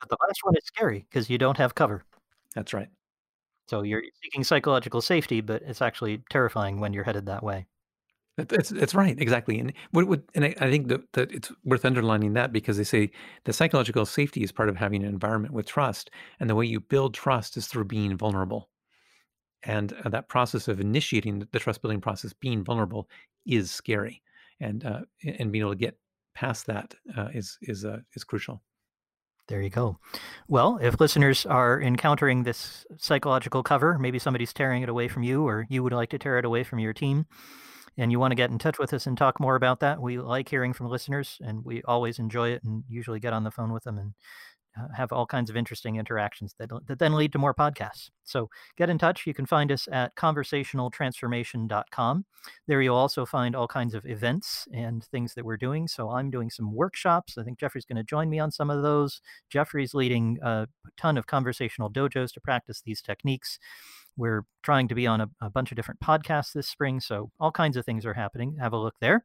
But 0.00 0.10
the 0.10 0.16
last 0.26 0.40
one 0.42 0.56
is 0.56 0.64
scary 0.64 1.06
because 1.08 1.30
you 1.30 1.38
don't 1.38 1.56
have 1.56 1.74
cover. 1.74 2.04
That's 2.54 2.74
right. 2.74 2.88
So 3.68 3.82
you're 3.82 4.02
seeking 4.22 4.44
psychological 4.44 5.00
safety, 5.00 5.40
but 5.40 5.62
it's 5.62 5.82
actually 5.82 6.22
terrifying 6.30 6.78
when 6.78 6.92
you're 6.92 7.04
headed 7.04 7.26
that 7.26 7.42
way. 7.42 7.66
That's 8.36 8.68
that's 8.68 8.94
right, 8.94 9.18
exactly. 9.18 9.58
And 9.58 9.72
what 9.92 10.06
would 10.08 10.22
and 10.34 10.44
I, 10.44 10.54
I 10.60 10.70
think 10.70 10.88
that, 10.88 11.10
that 11.14 11.32
it's 11.32 11.50
worth 11.64 11.86
underlining 11.86 12.34
that 12.34 12.52
because 12.52 12.76
they 12.76 12.84
say 12.84 13.10
the 13.44 13.52
psychological 13.54 14.04
safety 14.04 14.42
is 14.42 14.52
part 14.52 14.68
of 14.68 14.76
having 14.76 15.02
an 15.02 15.08
environment 15.08 15.54
with 15.54 15.66
trust, 15.66 16.10
and 16.38 16.50
the 16.50 16.54
way 16.54 16.66
you 16.66 16.80
build 16.80 17.14
trust 17.14 17.56
is 17.56 17.66
through 17.66 17.86
being 17.86 18.14
vulnerable. 18.16 18.68
And 19.62 19.92
uh, 20.04 20.08
that 20.10 20.28
process 20.28 20.68
of 20.68 20.80
initiating 20.80 21.46
the 21.50 21.58
trust 21.58 21.82
building 21.82 22.00
process, 22.00 22.32
being 22.32 22.62
vulnerable, 22.62 23.08
is 23.46 23.70
scary, 23.70 24.22
and 24.60 24.84
uh, 24.84 25.00
and 25.24 25.50
being 25.50 25.62
able 25.62 25.72
to 25.72 25.78
get 25.78 25.98
past 26.34 26.66
that 26.66 26.94
uh, 27.16 27.28
is 27.34 27.58
is 27.62 27.84
uh, 27.84 27.98
is 28.14 28.24
crucial. 28.24 28.62
There 29.48 29.62
you 29.62 29.70
go. 29.70 29.98
Well, 30.48 30.78
if 30.82 31.00
listeners 31.00 31.46
are 31.46 31.80
encountering 31.80 32.42
this 32.42 32.84
psychological 32.98 33.62
cover, 33.62 33.96
maybe 33.98 34.18
somebody's 34.18 34.52
tearing 34.52 34.82
it 34.82 34.88
away 34.88 35.06
from 35.06 35.22
you, 35.22 35.46
or 35.46 35.66
you 35.68 35.82
would 35.84 35.92
like 35.92 36.10
to 36.10 36.18
tear 36.18 36.38
it 36.38 36.44
away 36.44 36.64
from 36.64 36.80
your 36.80 36.92
team, 36.92 37.26
and 37.96 38.10
you 38.10 38.18
want 38.18 38.32
to 38.32 38.36
get 38.36 38.50
in 38.50 38.58
touch 38.58 38.78
with 38.78 38.92
us 38.92 39.06
and 39.06 39.16
talk 39.16 39.38
more 39.40 39.54
about 39.54 39.80
that, 39.80 40.00
we 40.00 40.18
like 40.18 40.48
hearing 40.48 40.72
from 40.72 40.88
listeners, 40.88 41.38
and 41.40 41.64
we 41.64 41.82
always 41.82 42.18
enjoy 42.18 42.50
it 42.50 42.62
and 42.64 42.84
usually 42.88 43.20
get 43.20 43.32
on 43.32 43.44
the 43.44 43.50
phone 43.50 43.72
with 43.72 43.84
them 43.84 43.98
and 43.98 44.14
have 44.94 45.12
all 45.12 45.26
kinds 45.26 45.50
of 45.50 45.56
interesting 45.56 45.96
interactions 45.96 46.54
that, 46.58 46.70
that 46.86 46.98
then 46.98 47.14
lead 47.14 47.32
to 47.32 47.38
more 47.38 47.54
podcasts. 47.54 48.10
So 48.24 48.50
get 48.76 48.90
in 48.90 48.98
touch. 48.98 49.26
You 49.26 49.32
can 49.34 49.46
find 49.46 49.72
us 49.72 49.88
at 49.90 50.14
conversationaltransformation.com. 50.16 52.24
There 52.66 52.82
you'll 52.82 52.96
also 52.96 53.26
find 53.26 53.56
all 53.56 53.68
kinds 53.68 53.94
of 53.94 54.04
events 54.06 54.66
and 54.72 55.04
things 55.04 55.34
that 55.34 55.44
we're 55.44 55.56
doing. 55.56 55.88
So 55.88 56.10
I'm 56.10 56.30
doing 56.30 56.50
some 56.50 56.72
workshops. 56.72 57.38
I 57.38 57.44
think 57.44 57.58
Jeffrey's 57.58 57.84
going 57.84 57.96
to 57.96 58.04
join 58.04 58.30
me 58.30 58.38
on 58.38 58.50
some 58.50 58.70
of 58.70 58.82
those. 58.82 59.20
Jeffrey's 59.50 59.94
leading 59.94 60.38
a 60.42 60.68
ton 60.96 61.18
of 61.18 61.26
conversational 61.26 61.90
dojos 61.90 62.32
to 62.34 62.40
practice 62.40 62.82
these 62.84 63.02
techniques. 63.02 63.58
We're 64.16 64.44
trying 64.62 64.88
to 64.88 64.94
be 64.94 65.06
on 65.06 65.20
a, 65.20 65.28
a 65.40 65.50
bunch 65.50 65.72
of 65.72 65.76
different 65.76 66.00
podcasts 66.00 66.52
this 66.52 66.68
spring. 66.68 67.00
So 67.00 67.30
all 67.38 67.52
kinds 67.52 67.76
of 67.76 67.84
things 67.84 68.06
are 68.06 68.14
happening. 68.14 68.56
Have 68.60 68.72
a 68.72 68.78
look 68.78 68.94
there. 69.00 69.24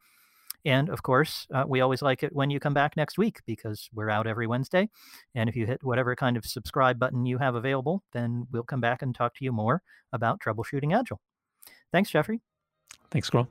And 0.66 0.90
of 0.90 1.04
course, 1.04 1.48
uh, 1.54 1.64
we 1.68 1.82
always 1.82 2.02
like 2.02 2.24
it 2.24 2.34
when 2.34 2.50
you 2.50 2.60
come 2.60 2.74
back 2.74 2.96
next 2.96 3.18
week 3.18 3.40
because 3.46 3.90
we're 3.94 4.10
out 4.10 4.28
every 4.28 4.48
Wednesday. 4.48 4.90
And 5.36 5.50
if 5.50 5.56
you 5.56 5.66
hit 5.66 5.84
whatever 5.84 6.16
kind 6.16 6.38
of 6.38 6.46
subscribe 6.46 7.00
button 7.00 7.26
you 7.26 7.38
have 7.38 7.56
available, 7.56 8.04
then 8.14 8.48
we'll 8.52 8.64
come 8.64 8.82
back 8.82 9.02
and 9.02 9.14
talk 9.14 9.36
to 9.36 9.46
you 9.46 9.52
more 9.52 9.82
about 10.14 10.40
troubleshooting 10.40 10.98
Agile. 10.98 11.20
Thanks, 11.92 12.10
Jeffrey. 12.10 12.42
Thanks, 13.10 13.28
Squirrel. 13.28 13.50